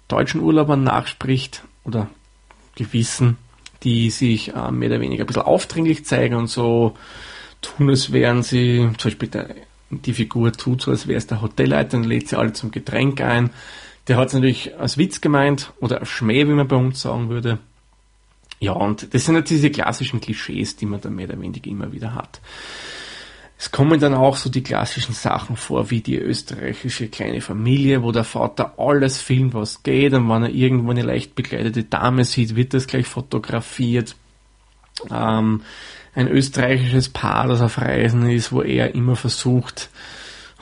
deutschen 0.08 0.40
Urlaubern 0.40 0.84
nachspricht 0.84 1.62
oder 1.84 2.08
gewissen, 2.74 3.36
die 3.82 4.10
sich 4.10 4.54
äh, 4.54 4.70
mehr 4.70 4.90
oder 4.90 5.00
weniger 5.00 5.24
ein 5.24 5.26
bisschen 5.26 5.42
aufdringlich 5.42 6.04
zeigen 6.04 6.34
und 6.34 6.48
so 6.48 6.96
tun, 7.60 7.90
als 7.90 8.12
wären 8.12 8.42
sie, 8.42 8.90
zum 8.98 9.10
Beispiel 9.10 9.28
der, 9.28 9.54
die 9.90 10.12
Figur 10.12 10.52
tut 10.52 10.82
so, 10.82 10.90
als 10.90 11.06
wäre 11.06 11.18
es 11.18 11.26
der 11.26 11.42
Hotelleiter 11.42 11.96
und 11.96 12.04
lädt 12.04 12.28
sie 12.28 12.38
alle 12.38 12.52
zum 12.52 12.70
Getränk 12.70 13.20
ein. 13.20 13.50
Der 14.08 14.16
hat 14.16 14.28
es 14.28 14.34
natürlich 14.34 14.78
als 14.78 14.98
Witz 14.98 15.20
gemeint 15.20 15.72
oder 15.80 16.00
als 16.00 16.08
Schmäh, 16.08 16.48
wie 16.48 16.52
man 16.52 16.66
bei 16.66 16.76
uns 16.76 17.02
sagen 17.02 17.28
würde. 17.28 17.58
Ja, 18.58 18.72
und 18.72 19.14
das 19.14 19.26
sind 19.26 19.36
halt 19.36 19.50
diese 19.50 19.70
klassischen 19.70 20.20
Klischees, 20.20 20.76
die 20.76 20.86
man 20.86 21.00
da 21.00 21.10
mehr 21.10 21.28
oder 21.28 21.40
weniger 21.40 21.70
immer 21.70 21.92
wieder 21.92 22.14
hat. 22.14 22.40
Es 23.60 23.70
kommen 23.72 23.98
dann 24.00 24.14
auch 24.14 24.36
so 24.36 24.50
die 24.50 24.62
klassischen 24.62 25.14
Sachen 25.14 25.56
vor, 25.56 25.90
wie 25.90 26.00
die 26.00 26.16
österreichische 26.16 27.08
kleine 27.08 27.40
Familie, 27.40 28.02
wo 28.02 28.12
der 28.12 28.24
Vater 28.24 28.78
alles 28.78 29.20
filmt, 29.20 29.52
was 29.54 29.82
geht, 29.82 30.14
und 30.14 30.28
wenn 30.28 30.44
er 30.44 30.50
irgendwo 30.50 30.92
eine 30.92 31.02
leicht 31.02 31.34
bekleidete 31.34 31.82
Dame 31.82 32.24
sieht, 32.24 32.54
wird 32.54 32.72
das 32.72 32.86
gleich 32.86 33.06
fotografiert. 33.06 34.14
Ähm, 35.10 35.62
ein 36.14 36.28
österreichisches 36.28 37.08
Paar, 37.08 37.48
das 37.48 37.60
auf 37.60 37.78
Reisen 37.78 38.28
ist, 38.30 38.52
wo 38.52 38.62
er 38.62 38.94
immer 38.94 39.16
versucht, 39.16 39.90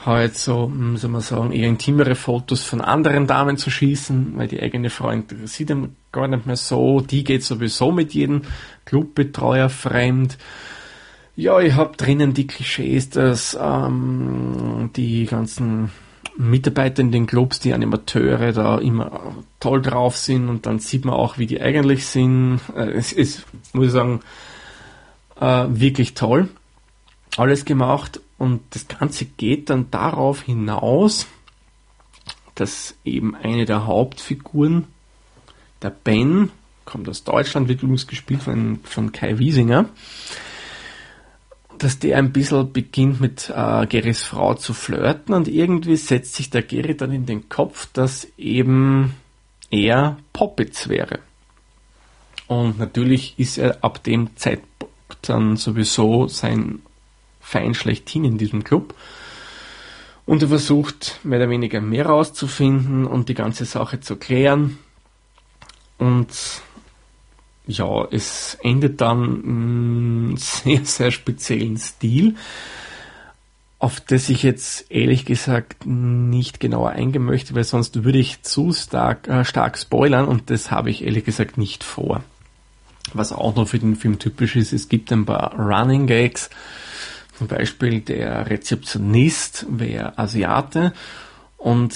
halt 0.05 0.37
so, 0.37 0.65
hm, 0.65 0.97
soll 0.97 1.09
man 1.09 1.21
sagen, 1.21 1.51
eher 1.51 1.67
intimere 1.67 2.15
Fotos 2.15 2.63
von 2.63 2.81
anderen 2.81 3.27
Damen 3.27 3.57
zu 3.57 3.69
schießen, 3.71 4.37
weil 4.37 4.47
die 4.47 4.61
eigene 4.61 4.89
Frau 4.89 5.09
interessiert 5.09 5.71
ihn 5.71 5.95
gar 6.11 6.27
nicht 6.27 6.45
mehr 6.45 6.55
so. 6.55 7.01
Die 7.01 7.23
geht 7.23 7.43
sowieso 7.43 7.91
mit 7.91 8.13
jedem 8.13 8.43
Clubbetreuer 8.85 9.69
fremd. 9.69 10.37
Ja, 11.35 11.59
ich 11.59 11.73
habe 11.73 11.97
drinnen 11.97 12.33
die 12.33 12.47
Klischees, 12.47 13.09
dass 13.09 13.57
ähm, 13.59 14.91
die 14.95 15.25
ganzen 15.25 15.91
Mitarbeiter 16.35 17.01
in 17.01 17.11
den 17.11 17.25
Clubs, 17.25 17.59
die 17.59 17.73
Animateure 17.73 18.53
da 18.53 18.77
immer 18.77 19.35
toll 19.59 19.81
drauf 19.81 20.17
sind 20.17 20.49
und 20.49 20.65
dann 20.67 20.79
sieht 20.79 21.05
man 21.05 21.15
auch, 21.15 21.39
wie 21.39 21.47
die 21.47 21.61
eigentlich 21.61 22.05
sind. 22.05 22.59
Äh, 22.75 22.91
es 22.91 23.11
ist, 23.13 23.45
muss 23.73 23.87
ich 23.87 23.91
sagen, 23.91 24.19
äh, 25.39 25.65
wirklich 25.69 26.13
toll. 26.13 26.49
Alles 27.35 27.65
gemacht 27.65 28.19
und 28.37 28.61
das 28.71 28.87
Ganze 28.87 29.25
geht 29.25 29.69
dann 29.69 29.89
darauf 29.91 30.43
hinaus, 30.43 31.27
dass 32.55 32.95
eben 33.03 33.35
eine 33.35 33.65
der 33.65 33.85
Hauptfiguren, 33.85 34.85
der 35.81 35.89
Ben, 35.89 36.51
kommt 36.85 37.09
aus 37.09 37.23
Deutschland, 37.23 37.67
wird 37.67 37.83
übrigens 37.83 38.07
gespielt 38.07 38.43
von, 38.43 38.79
von 38.83 39.11
Kai 39.11 39.37
Wiesinger, 39.37 39.89
dass 41.77 41.99
der 41.99 42.17
ein 42.17 42.31
bisschen 42.31 42.71
beginnt 42.71 43.21
mit 43.21 43.51
äh, 43.53 43.85
Gerrys 43.85 44.23
Frau 44.23 44.55
zu 44.55 44.73
flirten 44.73 45.35
und 45.35 45.47
irgendwie 45.47 45.97
setzt 45.97 46.35
sich 46.35 46.49
der 46.49 46.63
Gary 46.63 46.97
dann 46.97 47.11
in 47.11 47.25
den 47.25 47.49
Kopf, 47.49 47.87
dass 47.93 48.27
eben 48.37 49.13
er 49.69 50.17
Poppets 50.33 50.89
wäre. 50.89 51.19
Und 52.47 52.79
natürlich 52.79 53.37
ist 53.37 53.57
er 53.57 53.83
ab 53.83 54.03
dem 54.03 54.35
Zeitpunkt 54.37 54.95
dann 55.21 55.57
sowieso 55.57 56.27
sein 56.27 56.81
Feind 57.47 57.77
schlechthin 57.77 58.25
in 58.25 58.37
diesem 58.37 58.65
Club. 58.65 58.93
Und 60.25 60.41
er 60.41 60.49
versucht 60.49 61.21
mehr 61.23 61.39
oder 61.39 61.49
weniger 61.49 61.79
mehr 61.79 62.05
rauszufinden 62.05 63.07
und 63.07 63.29
die 63.29 63.33
ganze 63.33 63.63
Sache 63.63 64.01
zu 64.01 64.17
klären. 64.17 64.77
Und 65.97 66.27
ja, 67.65 68.05
es 68.11 68.57
endet 68.61 68.99
dann 68.99 69.43
in 70.31 70.37
sehr, 70.37 70.83
sehr 70.83 71.11
speziellen 71.11 71.77
Stil, 71.77 72.35
auf 73.79 74.01
das 74.01 74.27
ich 74.27 74.43
jetzt 74.43 74.91
ehrlich 74.91 75.23
gesagt 75.23 75.85
nicht 75.85 76.59
genauer 76.59 76.89
eingehen 76.89 77.23
möchte, 77.23 77.55
weil 77.55 77.63
sonst 77.63 78.03
würde 78.03 78.17
ich 78.17 78.41
zu 78.41 78.73
stark, 78.73 79.29
äh, 79.29 79.45
stark 79.45 79.77
spoilern 79.77 80.27
und 80.27 80.49
das 80.49 80.69
habe 80.69 80.89
ich 80.89 81.05
ehrlich 81.05 81.23
gesagt 81.23 81.57
nicht 81.57 81.85
vor. 81.85 82.23
Was 83.13 83.31
auch 83.31 83.55
noch 83.55 83.69
für 83.69 83.79
den 83.79 83.95
Film 83.95 84.19
typisch 84.19 84.57
ist, 84.57 84.73
es 84.73 84.89
gibt 84.89 85.13
ein 85.13 85.25
paar 85.25 85.57
Running 85.57 86.07
Gags, 86.07 86.49
zum 87.37 87.47
Beispiel 87.47 88.01
der 88.01 88.49
Rezeptionist 88.49 89.65
wäre 89.69 90.17
Asiate 90.17 90.93
und 91.57 91.93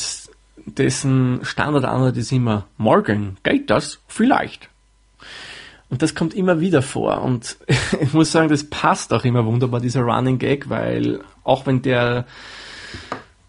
dessen 0.65 1.39
Standardantwort 1.43 2.15
ist 2.17 2.31
immer 2.31 2.67
Morgen, 2.77 3.37
geht 3.43 3.69
das? 3.69 3.99
Vielleicht. 4.07 4.69
Und 5.89 6.01
das 6.01 6.15
kommt 6.15 6.33
immer 6.33 6.59
wieder 6.59 6.81
vor. 6.81 7.21
Und 7.21 7.57
ich 8.01 8.13
muss 8.13 8.31
sagen, 8.31 8.49
das 8.49 8.63
passt 8.63 9.13
auch 9.13 9.25
immer 9.25 9.45
wunderbar, 9.45 9.79
dieser 9.79 10.01
Running 10.01 10.37
Gag, 10.37 10.69
weil 10.69 11.21
auch 11.43 11.65
wenn 11.65 11.81
der 11.81 12.25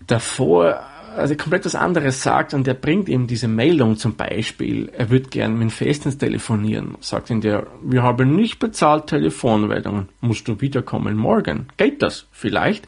davor 0.07 0.81
also 1.17 1.37
komplett 1.37 1.65
was 1.65 1.75
anderes 1.75 2.23
sagt 2.23 2.55
und 2.55 2.67
der 2.67 2.75
bringt 2.75 3.09
ihm 3.09 3.27
diese 3.27 3.49
Meldung 3.49 3.97
zum 3.97 4.15
Beispiel, 4.15 4.91
er 4.97 5.11
würde 5.11 5.29
gern 5.29 5.59
mit 5.59 5.73
Festnetz 5.73 6.19
telefonieren, 6.19 6.97
sagt 7.01 7.31
ihm 7.31 7.41
der, 7.41 7.67
wir 7.83 8.03
haben 8.03 8.35
nicht 8.35 8.59
bezahlt 8.59 9.07
Telefonmeldungen, 9.07 10.09
musst 10.21 10.49
du 10.49 10.61
wiederkommen 10.61 11.17
morgen, 11.17 11.69
geht 11.77 12.03
das 12.03 12.27
vielleicht? 12.33 12.87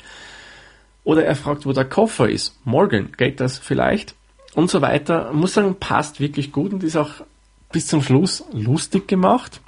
Oder 1.05 1.25
er 1.25 1.37
fragt, 1.37 1.67
wo 1.67 1.73
der 1.73 1.85
Koffer 1.85 2.29
ist, 2.29 2.59
morgen, 2.65 3.13
geht 3.17 3.41
das 3.41 3.59
vielleicht? 3.59 4.15
Und 4.55 4.71
so 4.71 4.81
weiter, 4.81 5.33
muss 5.33 5.55
sagen, 5.55 5.77
passt 5.79 6.21
wirklich 6.21 6.53
gut 6.53 6.73
und 6.73 6.83
ist 6.83 6.97
auch 6.97 7.11
bis 7.73 7.87
zum 7.89 8.03
Schluss 8.03 8.45
lustig 8.53 9.09
gemacht. 9.09 9.61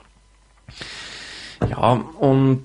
Ja, 1.68 1.92
und 1.92 2.64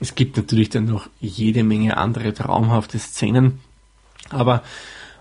es 0.00 0.14
gibt 0.14 0.36
natürlich 0.36 0.70
dann 0.70 0.86
noch 0.86 1.08
jede 1.20 1.64
Menge 1.64 1.96
andere 1.96 2.32
traumhafte 2.32 2.98
Szenen, 2.98 3.60
aber 4.32 4.62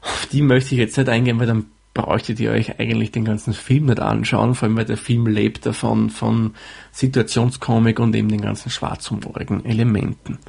auf 0.02 0.28
die 0.32 0.42
möchte 0.42 0.76
ich 0.76 0.80
jetzt 0.80 0.98
nicht 0.98 1.10
eingehen, 1.10 1.40
weil 1.40 1.48
dann 1.48 1.66
bräuchtet 1.94 2.40
ihr 2.40 2.52
euch 2.52 2.80
eigentlich 2.80 3.12
den 3.12 3.26
ganzen 3.26 3.54
Film 3.54 3.86
nicht 3.86 4.00
anschauen, 4.00 4.56
vor 4.56 4.68
allem 4.68 4.78
weil 4.78 4.86
der 4.86 4.98
Film 4.98 5.28
lebt 5.28 5.66
davon, 5.66 6.10
von 6.10 6.56
Situationskomik 6.92 8.00
und 8.00 8.16
eben 8.16 8.30
den 8.30 8.42
ganzen 8.42 8.70
schwarzhumorigen 8.70 9.66
Elementen. 9.66 10.40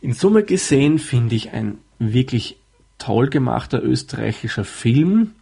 In 0.00 0.12
Summe 0.12 0.42
gesehen 0.42 0.98
finde 0.98 1.36
ich 1.36 1.52
ein 1.52 1.78
wirklich 1.98 2.58
toll 2.98 3.28
gemachter 3.28 3.82
österreichischer 3.82 4.64
Film, 4.64 5.32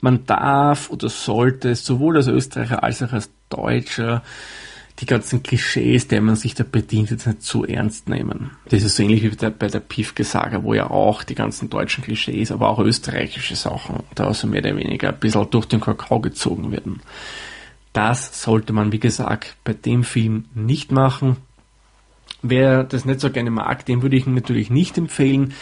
man 0.00 0.24
darf 0.26 0.90
oder 0.90 1.08
sollte 1.08 1.74
sowohl 1.74 2.16
als 2.16 2.26
Österreicher 2.26 2.82
als 2.82 3.02
auch 3.02 3.12
als 3.12 3.30
Deutscher 3.48 4.22
die 5.00 5.06
ganzen 5.06 5.42
Klischees, 5.42 6.08
der 6.08 6.20
man 6.20 6.36
sich 6.36 6.54
da 6.54 6.64
bedient, 6.64 7.10
jetzt 7.10 7.26
nicht 7.26 7.42
zu 7.42 7.64
ernst 7.64 8.08
nehmen. 8.08 8.50
Das 8.68 8.82
ist 8.82 8.96
so 8.96 9.02
ähnlich 9.02 9.22
wie 9.22 9.50
bei 9.50 9.68
der 9.68 9.80
Piefke-Saga, 9.80 10.62
wo 10.62 10.74
ja 10.74 10.90
auch 10.90 11.22
die 11.22 11.34
ganzen 11.34 11.70
deutschen 11.70 12.04
Klischees, 12.04 12.52
aber 12.52 12.68
auch 12.68 12.78
österreichische 12.78 13.56
Sachen 13.56 14.00
da 14.14 14.34
so 14.34 14.46
mehr 14.46 14.60
oder 14.60 14.76
weniger 14.76 15.08
ein 15.08 15.18
bisschen 15.18 15.48
durch 15.50 15.66
den 15.66 15.80
Kakao 15.80 16.20
gezogen 16.20 16.70
werden. 16.70 17.00
Das 17.92 18.42
sollte 18.42 18.72
man, 18.72 18.92
wie 18.92 19.00
gesagt, 19.00 19.56
bei 19.64 19.72
dem 19.72 20.04
Film 20.04 20.44
nicht 20.54 20.92
machen. 20.92 21.38
Wer 22.42 22.84
das 22.84 23.04
nicht 23.04 23.20
so 23.20 23.30
gerne 23.30 23.50
mag, 23.50 23.84
dem 23.86 24.02
würde 24.02 24.16
ich 24.16 24.26
natürlich 24.26 24.70
nicht 24.70 24.98
empfehlen. 24.98 25.54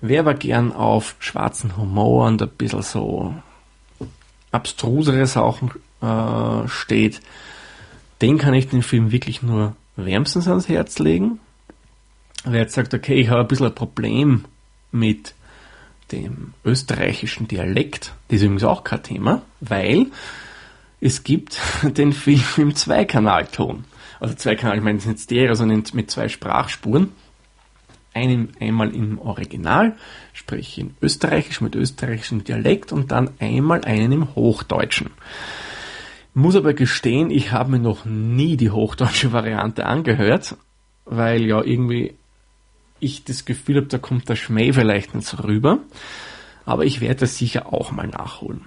Wer 0.00 0.20
aber 0.20 0.34
gern 0.34 0.72
auf 0.72 1.16
schwarzen 1.18 1.76
Humor 1.76 2.26
und 2.26 2.40
ein 2.40 2.48
bisschen 2.48 2.82
so 2.82 3.34
abstrusere 4.52 5.26
Sachen 5.26 5.70
äh, 6.00 6.68
steht, 6.68 7.20
den 8.22 8.38
kann 8.38 8.54
ich 8.54 8.68
den 8.68 8.82
Film 8.82 9.12
wirklich 9.12 9.42
nur 9.42 9.76
wärmstens 9.96 10.48
ans 10.48 10.68
Herz 10.68 10.98
legen. 10.98 11.40
Wer 12.44 12.60
jetzt 12.60 12.74
sagt, 12.74 12.94
okay, 12.94 13.14
ich 13.14 13.28
habe 13.28 13.40
ein 13.40 13.48
bisschen 13.48 13.66
ein 13.66 13.74
Problem 13.74 14.44
mit 14.92 15.34
dem 16.12 16.54
österreichischen 16.64 17.48
Dialekt, 17.48 18.14
das 18.28 18.36
ist 18.36 18.42
übrigens 18.42 18.64
auch 18.64 18.84
kein 18.84 19.02
Thema, 19.02 19.42
weil 19.60 20.06
es 21.00 21.24
gibt 21.24 21.60
den 21.82 22.12
Film 22.12 22.42
im 22.56 22.74
Zweikanalton. 22.74 23.84
Also 24.20 24.34
Zweikanal, 24.34 24.78
ich 24.78 24.82
meine, 24.82 24.98
es 24.98 25.04
ist 25.04 25.10
nicht 25.10 25.24
Stereo, 25.24 25.54
sondern 25.54 25.84
mit 25.92 26.10
zwei 26.10 26.28
Sprachspuren 26.28 27.12
einen 28.14 28.52
einmal 28.60 28.94
im 28.94 29.18
Original, 29.18 29.94
sprich 30.32 30.78
in 30.78 30.96
Österreichisch 31.02 31.60
mit 31.60 31.74
österreichischem 31.74 32.44
Dialekt 32.44 32.90
und 32.92 33.12
dann 33.12 33.30
einmal 33.40 33.84
einen 33.84 34.12
im 34.12 34.34
Hochdeutschen. 34.34 35.10
Muss 36.38 36.54
aber 36.54 36.74
gestehen, 36.74 37.30
ich 37.30 37.52
habe 37.52 37.70
mir 37.70 37.78
noch 37.78 38.04
nie 38.04 38.58
die 38.58 38.68
hochdeutsche 38.68 39.32
Variante 39.32 39.86
angehört, 39.86 40.54
weil 41.06 41.46
ja 41.46 41.62
irgendwie 41.62 42.12
ich 43.00 43.24
das 43.24 43.46
Gefühl 43.46 43.76
habe, 43.76 43.86
da 43.86 43.96
kommt 43.96 44.28
der 44.28 44.36
Schmäh 44.36 44.74
vielleicht 44.74 45.14
nicht 45.14 45.26
so 45.26 45.38
rüber. 45.38 45.78
Aber 46.66 46.84
ich 46.84 47.00
werde 47.00 47.20
das 47.20 47.38
sicher 47.38 47.72
auch 47.72 47.90
mal 47.90 48.08
nachholen. 48.08 48.66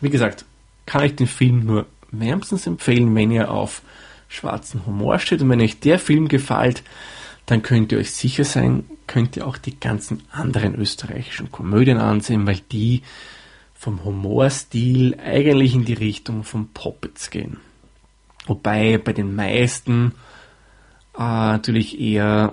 Wie 0.00 0.08
gesagt, 0.08 0.46
kann 0.86 1.04
ich 1.04 1.16
den 1.16 1.26
Film 1.26 1.66
nur 1.66 1.84
wärmstens 2.12 2.66
empfehlen, 2.66 3.14
wenn 3.14 3.30
ihr 3.30 3.50
auf 3.50 3.82
schwarzen 4.28 4.86
Humor 4.86 5.18
steht 5.18 5.42
und 5.42 5.50
wenn 5.50 5.60
euch 5.60 5.80
der 5.80 5.98
Film 5.98 6.28
gefällt, 6.28 6.82
dann 7.44 7.60
könnt 7.60 7.92
ihr 7.92 7.98
euch 7.98 8.12
sicher 8.12 8.46
sein, 8.46 8.84
könnt 9.06 9.36
ihr 9.36 9.46
auch 9.46 9.58
die 9.58 9.78
ganzen 9.78 10.22
anderen 10.30 10.74
österreichischen 10.76 11.52
Komödien 11.52 11.98
ansehen, 11.98 12.46
weil 12.46 12.60
die 12.72 13.02
vom 13.74 14.04
Humorstil 14.04 15.18
eigentlich 15.22 15.74
in 15.74 15.84
die 15.84 15.94
Richtung 15.94 16.44
von 16.44 16.68
Poppets 16.68 17.30
gehen. 17.30 17.58
Wobei 18.46 18.98
bei 18.98 19.12
den 19.12 19.34
meisten 19.34 20.12
äh, 21.16 21.20
natürlich 21.20 22.00
eher 22.00 22.52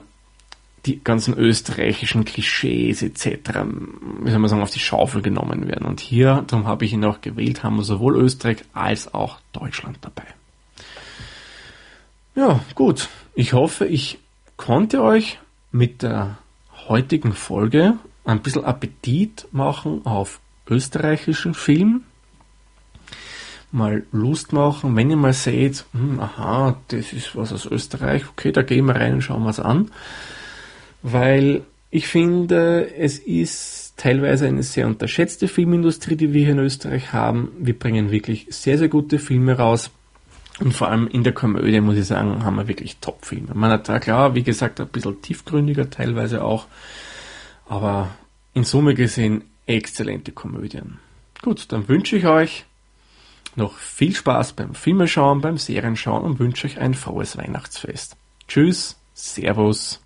die 0.86 1.04
ganzen 1.04 1.38
österreichischen 1.38 2.26
Klischees 2.26 3.04
etc., 3.04 3.64
wie 4.22 4.30
soll 4.32 4.40
man 4.40 4.50
sagen, 4.50 4.64
auf 4.64 4.72
die 4.72 4.80
Schaufel 4.80 5.22
genommen 5.22 5.68
werden. 5.68 5.86
Und 5.86 6.00
hier, 6.00 6.44
darum 6.48 6.66
habe 6.66 6.86
ich 6.86 6.94
ihn 6.94 7.06
auch 7.06 7.22
gewählt, 7.22 7.64
haben 7.64 7.78
wir 7.78 7.84
sowohl 7.84 8.16
Österreich 8.18 8.64
als 8.74 9.14
auch 9.14 9.38
Deutschland 9.54 10.00
dabei. 10.02 10.24
Ja, 12.36 12.62
gut. 12.76 13.10
Ich 13.36 13.54
hoffe, 13.54 13.86
ich 13.86 14.20
konnte 14.58 15.04
euch 15.04 15.40
mit 15.72 16.02
der 16.02 16.38
heutigen 16.88 17.34
Folge 17.34 17.98
ein 18.26 18.42
bisschen 18.42 18.66
Appetit 18.66 19.48
machen 19.52 20.06
auf 20.06 20.40
österreichischen 20.72 21.54
Film. 21.54 22.04
Mal 23.72 24.04
Lust 24.12 24.52
machen, 24.52 24.96
wenn 24.96 25.10
ihr 25.10 25.16
mal 25.16 25.34
seht, 25.34 25.86
hm, 25.94 26.20
aha, 26.20 26.78
das 26.90 27.14
ist 27.14 27.36
was 27.36 27.54
aus 27.54 27.66
Österreich, 27.66 28.24
okay, 28.30 28.52
da 28.52 28.64
gehen 28.64 28.86
wir 28.86 28.96
rein 28.96 29.14
und 29.14 29.22
schauen 29.22 29.44
wir 29.44 29.50
es 29.50 29.60
an. 29.60 29.92
Weil 31.04 31.64
ich 31.90 32.08
finde, 32.08 32.94
es 32.98 33.20
ist 33.20 33.94
teilweise 33.98 34.48
eine 34.48 34.64
sehr 34.64 34.88
unterschätzte 34.88 35.48
Filmindustrie, 35.48 36.16
die 36.16 36.34
wir 36.34 36.44
hier 36.44 36.54
in 36.54 36.60
Österreich 36.60 37.14
haben. 37.14 37.52
Wir 37.60 37.78
bringen 37.78 38.12
wirklich 38.12 38.48
sehr, 38.50 38.78
sehr 38.78 38.90
gute 38.90 39.20
Filme 39.20 39.58
raus. 39.58 39.92
Und 40.60 40.74
vor 40.74 40.90
allem 40.90 41.08
in 41.08 41.24
der 41.24 41.34
Komödie, 41.34 41.82
muss 41.82 41.98
ich 41.98 42.06
sagen, 42.06 42.44
haben 42.44 42.56
wir 42.56 42.68
wirklich 42.68 42.98
Top-Filme. 42.98 43.50
Man 43.54 43.72
hat 43.72 43.90
da 43.90 44.00
klar, 44.00 44.36
wie 44.36 44.44
gesagt, 44.44 44.80
ein 44.80 44.88
bisschen 44.88 45.22
tiefgründiger 45.22 45.90
teilweise 45.90 46.44
auch. 46.44 46.68
Aber 47.68 48.10
in 48.54 48.64
Summe 48.64 48.96
gesehen 48.96 49.44
exzellente 49.66 50.32
Komödien. 50.32 51.00
Gut, 51.42 51.72
dann 51.72 51.88
wünsche 51.88 52.18
ich 52.18 52.26
euch 52.26 52.66
noch 53.56 53.78
viel 53.78 54.16
Spaß 54.16 54.54
beim 54.54 54.76
Filmeschauen, 54.76 55.42
beim 55.42 55.58
Serienschauen 55.58 56.24
und 56.24 56.40
wünsche 56.40 56.68
euch 56.68 56.80
ein 56.80 56.94
frohes 56.94 57.38
Weihnachtsfest. 57.38 58.16
Tschüss, 58.48 58.98
Servus. 59.14 60.02